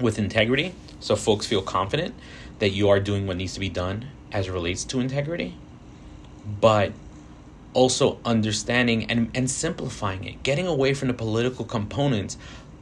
with 0.00 0.18
integrity 0.18 0.74
so 1.00 1.14
folks 1.14 1.46
feel 1.46 1.62
confident 1.62 2.14
that 2.58 2.70
you 2.70 2.88
are 2.88 2.98
doing 2.98 3.26
what 3.26 3.36
needs 3.36 3.54
to 3.54 3.60
be 3.60 3.68
done 3.68 4.06
as 4.32 4.48
it 4.48 4.52
relates 4.52 4.84
to 4.84 5.00
integrity 5.00 5.54
but 6.60 6.92
also 7.78 8.18
understanding 8.24 9.04
and, 9.04 9.30
and 9.34 9.48
simplifying 9.48 10.24
it 10.24 10.42
getting 10.42 10.66
away 10.66 10.92
from 10.92 11.06
the 11.06 11.14
political 11.14 11.64
components 11.64 12.36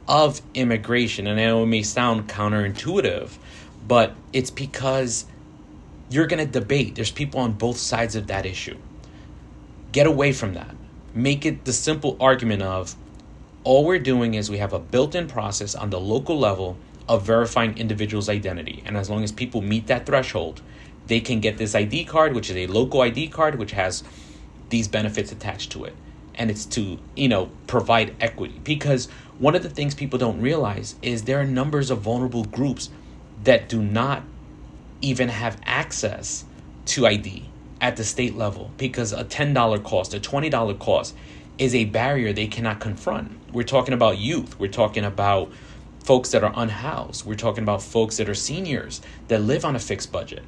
of 0.07 0.41
immigration. 0.55 1.27
And 1.27 1.39
i 1.39 1.45
know 1.45 1.63
it 1.63 1.67
may 1.67 1.83
sound 1.83 2.27
counterintuitive 2.27 3.29
but 3.87 4.15
it's 4.33 4.49
because 4.49 5.25
you're 6.09 6.27
going 6.27 6.45
to 6.45 6.59
debate. 6.59 6.95
There's 6.95 7.11
people 7.11 7.39
on 7.39 7.53
both 7.53 7.77
sides 7.77 8.15
of 8.15 8.27
that 8.27 8.45
issue. 8.45 8.77
Get 9.91 10.07
away 10.07 10.33
from 10.33 10.53
that. 10.55 10.75
Make 11.13 11.45
it 11.45 11.65
the 11.65 11.73
simple 11.73 12.17
argument 12.19 12.63
of 12.63 12.95
all 13.63 13.85
we're 13.85 13.99
doing 13.99 14.33
is 14.33 14.49
we 14.49 14.57
have 14.57 14.73
a 14.73 14.79
built 14.79 15.15
in 15.15 15.27
process 15.27 15.75
on 15.75 15.89
the 15.89 15.99
local 15.99 16.37
level 16.37 16.77
of 17.07 17.25
verifying 17.25 17.77
individuals' 17.77 18.29
identity. 18.29 18.83
And 18.85 18.97
as 18.97 19.09
long 19.09 19.23
as 19.23 19.31
people 19.31 19.61
meet 19.61 19.87
that 19.87 20.05
threshold, 20.05 20.61
they 21.07 21.21
can 21.21 21.39
get 21.39 21.57
this 21.57 21.73
ID 21.73 22.05
card, 22.05 22.33
which 22.33 22.49
is 22.49 22.57
a 22.57 22.67
local 22.67 23.01
ID 23.01 23.29
card, 23.29 23.57
which 23.57 23.71
has 23.71 24.03
these 24.69 24.87
benefits 24.87 25.31
attached 25.31 25.71
to 25.71 25.85
it. 25.85 25.95
And 26.35 26.51
it's 26.51 26.65
to, 26.67 26.99
you 27.15 27.27
know, 27.27 27.49
provide 27.65 28.15
equity. 28.21 28.59
Because 28.63 29.07
one 29.39 29.55
of 29.55 29.63
the 29.63 29.69
things 29.69 29.95
people 29.95 30.19
don't 30.19 30.39
realize 30.39 30.95
is 31.01 31.23
there 31.23 31.39
are 31.39 31.45
numbers 31.45 31.89
of 31.89 31.99
vulnerable 31.99 32.43
groups 32.45 32.89
that 33.43 33.69
do 33.69 33.81
not 33.81 34.23
even 35.01 35.29
have 35.29 35.59
access 35.65 36.43
to 36.85 37.05
ID 37.05 37.47
at 37.81 37.95
the 37.97 38.03
state 38.03 38.35
level 38.35 38.71
because 38.77 39.13
a 39.13 39.23
$10 39.23 39.83
cost, 39.83 40.13
a 40.13 40.19
$20 40.19 40.79
cost 40.79 41.15
is 41.57 41.75
a 41.75 41.85
barrier 41.85 42.33
they 42.33 42.47
cannot 42.47 42.79
confront. 42.79 43.31
We're 43.53 43.63
talking 43.63 43.93
about 43.93 44.17
youth, 44.17 44.59
we're 44.59 44.71
talking 44.71 45.03
about 45.03 45.51
folks 46.03 46.31
that 46.31 46.43
are 46.43 46.53
unhoused, 46.55 47.25
we're 47.25 47.35
talking 47.35 47.63
about 47.63 47.81
folks 47.81 48.17
that 48.17 48.29
are 48.29 48.35
seniors 48.35 49.01
that 49.27 49.41
live 49.41 49.65
on 49.65 49.75
a 49.75 49.79
fixed 49.79 50.11
budget. 50.11 50.43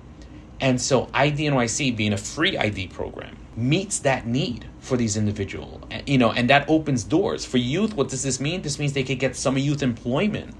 And 0.61 0.81
so 0.81 1.05
IDNYC 1.07 1.95
being 1.95 2.13
a 2.13 2.17
free 2.17 2.57
ID 2.57 2.87
program 2.87 3.37
meets 3.59 3.99
that 3.99 4.25
need 4.25 4.65
for 4.79 4.97
these 4.97 5.17
individuals. 5.17 5.81
Eh, 5.91 6.01
you 6.05 6.17
know, 6.17 6.31
and 6.31 6.49
that 6.49 6.69
opens 6.69 7.03
doors. 7.03 7.45
For 7.45 7.57
youth, 7.57 7.95
what 7.95 8.09
does 8.09 8.23
this 8.23 8.39
mean? 8.39 8.61
This 8.61 8.79
means 8.79 8.93
they 8.93 9.03
could 9.03 9.19
get 9.19 9.35
some 9.35 9.57
youth 9.57 9.83
employment 9.83 10.55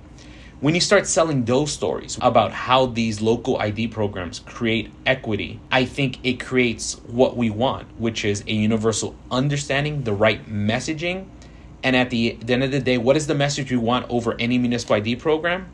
when 0.62 0.76
you 0.76 0.82
start 0.82 1.08
selling 1.08 1.46
those 1.46 1.72
stories 1.72 2.18
about 2.22 2.52
how 2.52 2.88
these 2.88 3.22
local 3.22 3.58
ID 3.60 3.88
programs 3.88 4.40
create 4.40 4.92
equity, 5.06 5.58
I 5.72 5.86
think 5.86 6.20
it 6.24 6.42
creates 6.42 6.96
what 7.08 7.38
we 7.38 7.50
want, 7.50 7.88
which 7.98 8.26
is 8.26 8.44
a 8.46 8.52
universal 8.52 9.16
understanding, 9.32 10.04
the 10.04 10.12
right 10.12 10.46
messaging. 10.50 11.28
And 11.82 11.96
at 11.96 12.10
the, 12.10 12.38
the 12.44 12.54
end 12.54 12.64
of 12.66 12.72
the 12.72 12.82
day, 12.82 12.98
what 12.98 13.16
is 13.16 13.26
the 13.26 13.36
message 13.36 13.72
we 13.72 13.78
want 13.78 14.06
over 14.10 14.36
any 14.38 14.58
municipal 14.58 14.98
ID 14.98 15.16
program? 15.16 15.70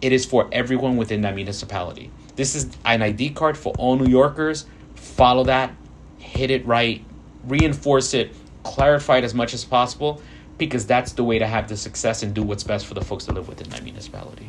It 0.00 0.12
is 0.12 0.24
for 0.24 0.48
everyone 0.50 0.96
within 0.96 1.20
that 1.20 1.34
municipality. 1.34 2.10
This 2.34 2.54
is 2.54 2.70
an 2.86 3.02
ID 3.02 3.30
card 3.30 3.58
for 3.58 3.74
all 3.78 3.96
New 3.96 4.10
Yorkers. 4.10 4.64
Follow 4.94 5.44
that, 5.44 5.74
hit 6.22 6.50
it 6.50 6.64
right, 6.66 7.04
reinforce 7.46 8.14
it, 8.14 8.34
clarify 8.62 9.18
it 9.18 9.24
as 9.24 9.34
much 9.34 9.52
as 9.54 9.64
possible 9.64 10.22
because 10.58 10.86
that's 10.86 11.12
the 11.12 11.24
way 11.24 11.38
to 11.38 11.46
have 11.46 11.68
the 11.68 11.76
success 11.76 12.22
and 12.22 12.34
do 12.34 12.42
what's 12.42 12.62
best 12.62 12.86
for 12.86 12.94
the 12.94 13.00
folks 13.02 13.26
that 13.26 13.34
live 13.34 13.48
within 13.48 13.68
that 13.70 13.82
municipality. 13.82 14.48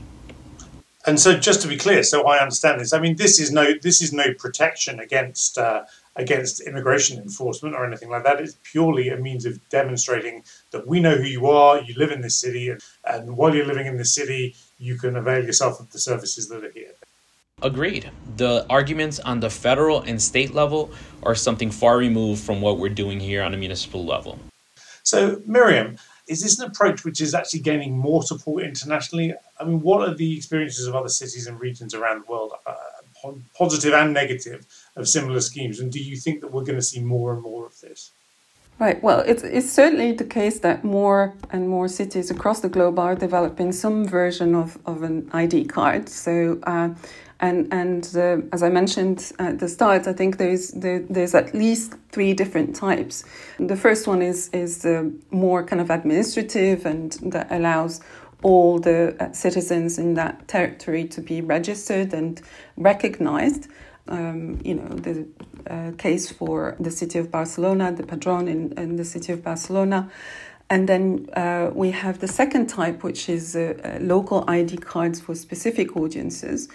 And 1.06 1.20
so, 1.20 1.38
just 1.38 1.62
to 1.64 1.68
be 1.68 1.76
clear, 1.76 2.02
so 2.02 2.28
I 2.28 2.40
understand 2.40 2.80
this. 2.80 2.94
I 2.94 3.00
mean, 3.00 3.18
this 3.18 3.38
is 3.38 3.52
no 3.52 3.74
this 3.82 4.02
is 4.02 4.14
no 4.14 4.34
protection 4.36 5.02
against 5.02 5.58
uh, 5.58 5.84
against 6.16 6.62
immigration 6.62 7.22
enforcement 7.22 7.76
or 7.76 7.86
anything 7.86 8.10
like 8.10 8.24
that. 8.24 8.40
It's 8.40 8.58
purely 8.64 9.10
a 9.10 9.18
means 9.18 9.46
of 9.46 9.60
demonstrating 9.68 10.44
that 10.72 10.88
we 10.88 11.02
know 11.02 11.16
who 11.16 11.26
you 11.26 11.48
are. 11.48 11.82
You 11.82 11.94
live 11.96 12.12
in 12.12 12.22
this 12.22 12.38
city, 12.40 12.70
and, 12.70 12.82
and 13.06 13.36
while 13.36 13.54
you're 13.54 13.66
living 13.66 13.88
in 13.88 13.98
this 13.98 14.16
city, 14.16 14.56
you 14.78 14.98
can 14.98 15.18
avail 15.18 15.44
yourself 15.44 15.82
of 15.82 15.92
the 15.92 16.00
services 16.00 16.48
that 16.48 16.64
are 16.64 16.72
here. 16.72 16.94
Agreed. 17.64 18.12
The 18.36 18.66
arguments 18.70 19.20
on 19.22 19.40
the 19.40 19.50
federal 19.50 20.02
and 20.02 20.22
state 20.22 20.54
level 20.54 20.92
are 21.24 21.34
something 21.34 21.72
far 21.72 21.98
removed 21.98 22.44
from 22.44 22.62
what 22.62 22.78
we're 22.78 22.90
doing 22.90 23.22
here 23.22 23.42
on 23.42 23.54
a 23.54 23.58
municipal 23.58 24.06
level. 24.06 24.38
So, 25.04 25.38
Myriam, 25.48 25.98
Is 26.28 26.42
this 26.42 26.58
an 26.60 26.70
approach 26.70 27.04
which 27.04 27.20
is 27.20 27.34
actually 27.34 27.60
gaining 27.60 27.98
more 27.98 28.24
support 28.24 28.64
internationally? 28.64 29.34
I 29.60 29.66
mean, 29.66 29.82
what 29.82 30.08
are 30.08 30.14
the 30.14 30.38
experiences 30.38 30.88
of 30.88 30.96
other 30.96 31.10
cities 31.10 31.48
and 31.48 31.60
regions 31.60 31.94
around 31.94 32.24
the 32.24 32.32
world, 32.32 32.54
uh, 32.66 33.32
positive 33.58 33.94
and 33.94 34.14
negative, 34.14 34.66
of 34.96 35.08
similar 35.08 35.42
schemes? 35.42 35.82
And 35.82 35.92
do 35.92 36.00
you 36.00 36.16
think 36.16 36.40
that 36.42 36.52
we're 36.52 36.64
going 36.64 36.78
to 36.78 36.82
see 36.82 37.02
more 37.02 37.34
and 37.34 37.42
more 37.42 37.66
of 37.66 37.78
this? 37.82 38.12
Right. 38.80 39.02
Well, 39.04 39.20
it's, 39.20 39.44
it's 39.44 39.72
certainly 39.72 40.14
the 40.14 40.26
case 40.26 40.60
that 40.60 40.84
more 40.84 41.34
and 41.52 41.70
more 41.70 41.88
cities 41.88 42.32
across 42.32 42.60
the 42.62 42.70
globe 42.70 42.98
are 43.00 43.16
developing 43.16 43.72
some 43.72 44.06
version 44.06 44.56
of, 44.56 44.78
of 44.86 45.04
an 45.04 45.30
ID 45.32 45.66
card. 45.66 46.10
So, 46.10 46.60
uh, 46.64 46.90
and 47.40 47.72
and 47.74 48.10
uh, 48.16 48.38
as 48.54 48.64
I 48.64 48.70
mentioned 48.70 49.32
at 49.38 49.60
the 49.60 49.68
start, 49.68 50.08
I 50.08 50.14
think 50.14 50.38
there's 50.38 50.72
there, 50.72 51.00
there's 51.00 51.36
at 51.36 51.54
least 51.54 51.94
three 52.12 52.34
different 52.34 52.76
types. 52.76 53.26
The 53.60 53.76
first 53.76 54.08
one 54.08 54.22
is 54.22 54.50
is 54.50 54.80
the 54.80 55.14
more 55.30 55.64
kind 55.64 55.82
of 55.82 55.90
administrative 55.90 56.86
and 56.86 57.12
that 57.34 57.52
allows 57.52 58.02
all 58.44 58.80
the 58.80 59.16
uh, 59.20 59.32
citizens 59.34 59.98
in 59.98 60.14
that 60.14 60.48
territory 60.48 61.06
to 61.10 61.22
be 61.22 61.42
registered 61.42 62.14
and 62.14 62.42
recognized. 62.78 63.68
Um, 64.08 64.60
you 64.66 64.76
know, 64.76 64.90
the 64.90 65.28
uh, 65.70 65.92
case 65.98 66.30
for 66.30 66.76
the 66.80 66.92
city 66.92 67.20
of 67.20 67.32
Barcelona, 67.32 67.94
the 67.94 68.04
Padron 68.04 68.50
in, 68.50 68.74
in 68.78 68.98
the 68.98 69.06
city 69.06 69.32
of 69.32 69.44
Barcelona. 69.44 70.12
And 70.70 70.90
then 70.90 71.30
uh, 71.34 71.72
we 71.74 71.92
have 71.92 72.20
the 72.20 72.28
second 72.28 72.68
type, 72.68 73.04
which 73.04 73.30
is 73.30 73.56
uh, 73.56 73.60
uh 73.62 73.98
local 74.02 74.44
ID 74.48 74.78
cards 74.78 75.22
for 75.22 75.36
specific 75.36 75.96
audiences. 75.96 76.68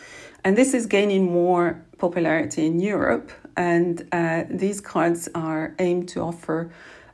And 0.44 0.56
this 0.56 0.72
is 0.72 0.86
gaining 0.86 1.30
more 1.30 1.84
popularity 1.98 2.64
in 2.66 2.80
Europe. 2.80 3.30
And 3.56 4.06
uh, 4.12 4.44
these 4.48 4.80
cards 4.80 5.28
are 5.34 5.74
aimed 5.78 6.08
to 6.10 6.20
offer 6.20 6.70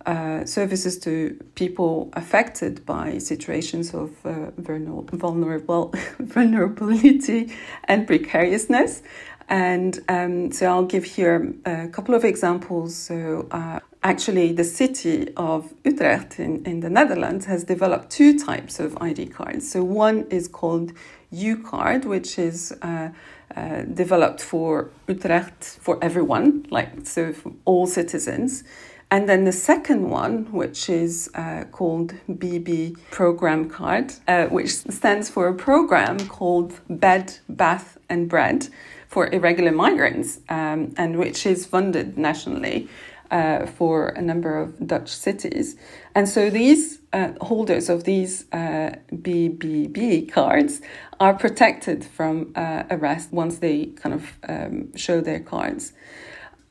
uh, 0.07 0.45
services 0.45 0.99
to 0.99 1.35
people 1.55 2.11
affected 2.13 2.85
by 2.85 3.17
situations 3.17 3.95
of 3.95 4.11
uh, 4.27 4.51
vulnerable 4.59 5.95
vulnerability 6.19 7.51
and 7.85 8.07
precariousness. 8.07 9.03
And 9.49 10.03
um, 10.09 10.53
so 10.53 10.67
I'll 10.67 10.87
give 10.87 11.05
here 11.05 11.55
a 11.65 11.89
couple 11.89 12.15
of 12.15 12.25
examples. 12.25 12.95
So 12.95 13.47
uh, 13.51 13.81
actually, 14.03 14.53
the 14.53 14.65
city 14.65 15.33
of 15.37 15.73
Utrecht 15.85 16.39
in, 16.39 16.65
in 16.65 16.81
the 16.81 16.91
Netherlands 16.91 17.47
has 17.47 17.65
developed 17.65 18.11
two 18.11 18.39
types 18.39 18.81
of 18.81 18.97
ID 19.01 19.27
cards. 19.27 19.71
So 19.71 19.85
one 19.85 20.27
is 20.31 20.49
called 20.49 20.93
U 21.31 21.63
card, 21.63 22.05
which 22.05 22.39
is 22.39 22.73
uh, 22.83 23.11
uh, 23.55 23.83
developed 23.83 24.41
for 24.41 24.91
Utrecht 25.09 25.65
for 25.81 25.99
everyone, 26.03 26.67
like 26.71 27.07
so 27.07 27.33
for 27.33 27.53
all 27.65 27.87
citizens. 27.87 28.65
And 29.11 29.29
then 29.29 29.45
the 29.45 29.53
second 29.53 30.11
one, 30.11 30.51
which 30.51 30.89
is 30.89 31.31
uh, 31.35 31.65
called 31.71 32.15
BB 32.29 32.97
Program 33.11 33.69
Card, 33.69 34.15
uh, 34.27 34.47
which 34.47 34.71
stands 34.71 35.29
for 35.29 35.47
a 35.47 35.55
program 35.55 36.19
called 36.27 36.81
Bed, 36.89 37.39
Bath, 37.49 37.99
and 38.09 38.29
Bread 38.29 38.69
for 39.15 39.33
irregular 39.33 39.71
migrants, 39.71 40.41
um, 40.49 40.93
and 40.97 41.17
which 41.21 41.47
is 41.47 41.65
funded 41.65 42.19
nationally 42.19 42.89
uh, 43.31 43.65
for 43.65 44.09
a 44.09 44.21
number 44.21 44.59
of 44.59 44.69
Dutch 44.85 45.09
cities. 45.09 45.77
And 46.17 46.29
so 46.29 46.51
these 46.51 46.99
uh, 47.13 47.31
holders 47.41 47.89
of 47.89 48.03
these 48.03 48.45
uh, 48.53 48.97
BBB 49.13 50.33
cards 50.33 50.81
are 51.21 51.33
protected 51.33 52.05
from 52.05 52.53
uh, 52.57 52.83
arrest 52.91 53.33
once 53.33 53.59
they 53.59 53.87
kind 54.03 54.17
of 54.17 54.25
um, 54.49 54.97
show 54.97 55.21
their 55.21 55.39
cards. 55.39 55.93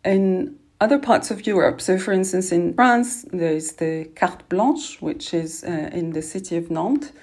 In 0.03 0.59
other 0.81 0.99
parts 0.99 1.31
of 1.31 1.47
Europe, 1.47 1.79
so 1.79 1.97
for 1.97 2.11
instance 2.11 2.51
in 2.51 2.73
France, 2.73 3.25
there's 3.31 3.71
the 3.83 4.09
Carte 4.17 4.49
Blanche, 4.49 5.01
which 5.01 5.33
is 5.33 5.63
uh, 5.63 5.89
in 5.93 6.11
the 6.11 6.21
city 6.21 6.57
of 6.57 6.69
Nantes 6.69 7.13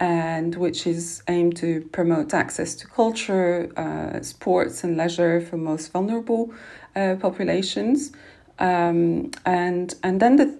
and 0.00 0.54
which 0.56 0.86
is 0.86 1.22
aimed 1.28 1.56
to 1.58 1.82
promote 1.92 2.32
access 2.32 2.74
to 2.74 2.86
culture, 2.86 3.70
uh, 3.76 4.22
sports, 4.22 4.82
and 4.82 4.96
leisure 4.96 5.40
for 5.42 5.58
most 5.58 5.92
vulnerable 5.92 6.52
uh, 6.96 7.16
populations. 7.20 8.12
Um, 8.58 9.30
and 9.46 9.94
and 10.02 10.20
then 10.20 10.36
the 10.36 10.58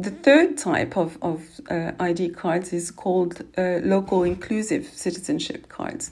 the 0.00 0.10
third 0.10 0.56
type 0.58 0.96
of 0.96 1.18
of 1.22 1.42
uh, 1.70 1.92
ID 2.00 2.30
cards 2.30 2.72
is 2.72 2.90
called 2.90 3.42
uh, 3.56 3.80
local 3.82 4.22
inclusive 4.22 4.86
citizenship 4.86 5.68
cards, 5.68 6.10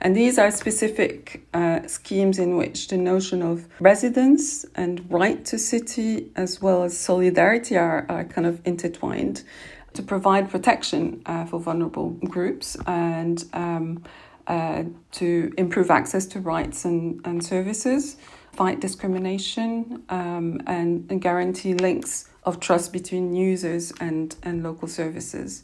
and 0.00 0.16
these 0.16 0.38
are 0.38 0.50
specific 0.52 1.44
uh, 1.54 1.86
schemes 1.88 2.38
in 2.38 2.56
which 2.56 2.88
the 2.88 2.96
notion 2.96 3.42
of 3.42 3.66
residence 3.80 4.64
and 4.76 5.10
right 5.10 5.44
to 5.46 5.58
city 5.58 6.30
as 6.36 6.62
well 6.62 6.84
as 6.84 6.96
solidarity 6.96 7.76
are, 7.76 8.06
are 8.08 8.24
kind 8.24 8.46
of 8.46 8.60
intertwined 8.64 9.42
to 9.96 10.02
provide 10.02 10.50
protection 10.50 11.22
uh, 11.26 11.44
for 11.46 11.58
vulnerable 11.58 12.10
groups 12.24 12.76
and 12.86 13.44
um, 13.52 14.02
uh, 14.46 14.84
to 15.12 15.52
improve 15.58 15.90
access 15.90 16.26
to 16.26 16.40
rights 16.40 16.84
and, 16.84 17.20
and 17.26 17.44
services 17.44 18.16
fight 18.56 18.80
discrimination 18.80 20.02
um, 20.08 20.60
and, 20.66 21.06
and 21.10 21.20
guarantee 21.20 21.74
links 21.74 22.28
of 22.44 22.58
trust 22.58 22.92
between 22.92 23.34
users 23.34 23.92
and, 24.00 24.36
and 24.42 24.62
local 24.62 24.88
services. 24.88 25.62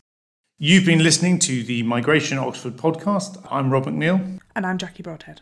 You've 0.59 0.85
been 0.85 1.03
listening 1.03 1.38
to 1.40 1.62
the 1.64 1.83
Migration 1.83 2.38
Oxford 2.38 2.77
podcast. 2.77 3.45
I'm 3.51 3.71
Rob 3.71 3.87
McNeil. 3.87 4.38
And 4.55 4.66
I'm 4.66 4.79
Jackie 4.79 5.03
Broadhead. 5.03 5.40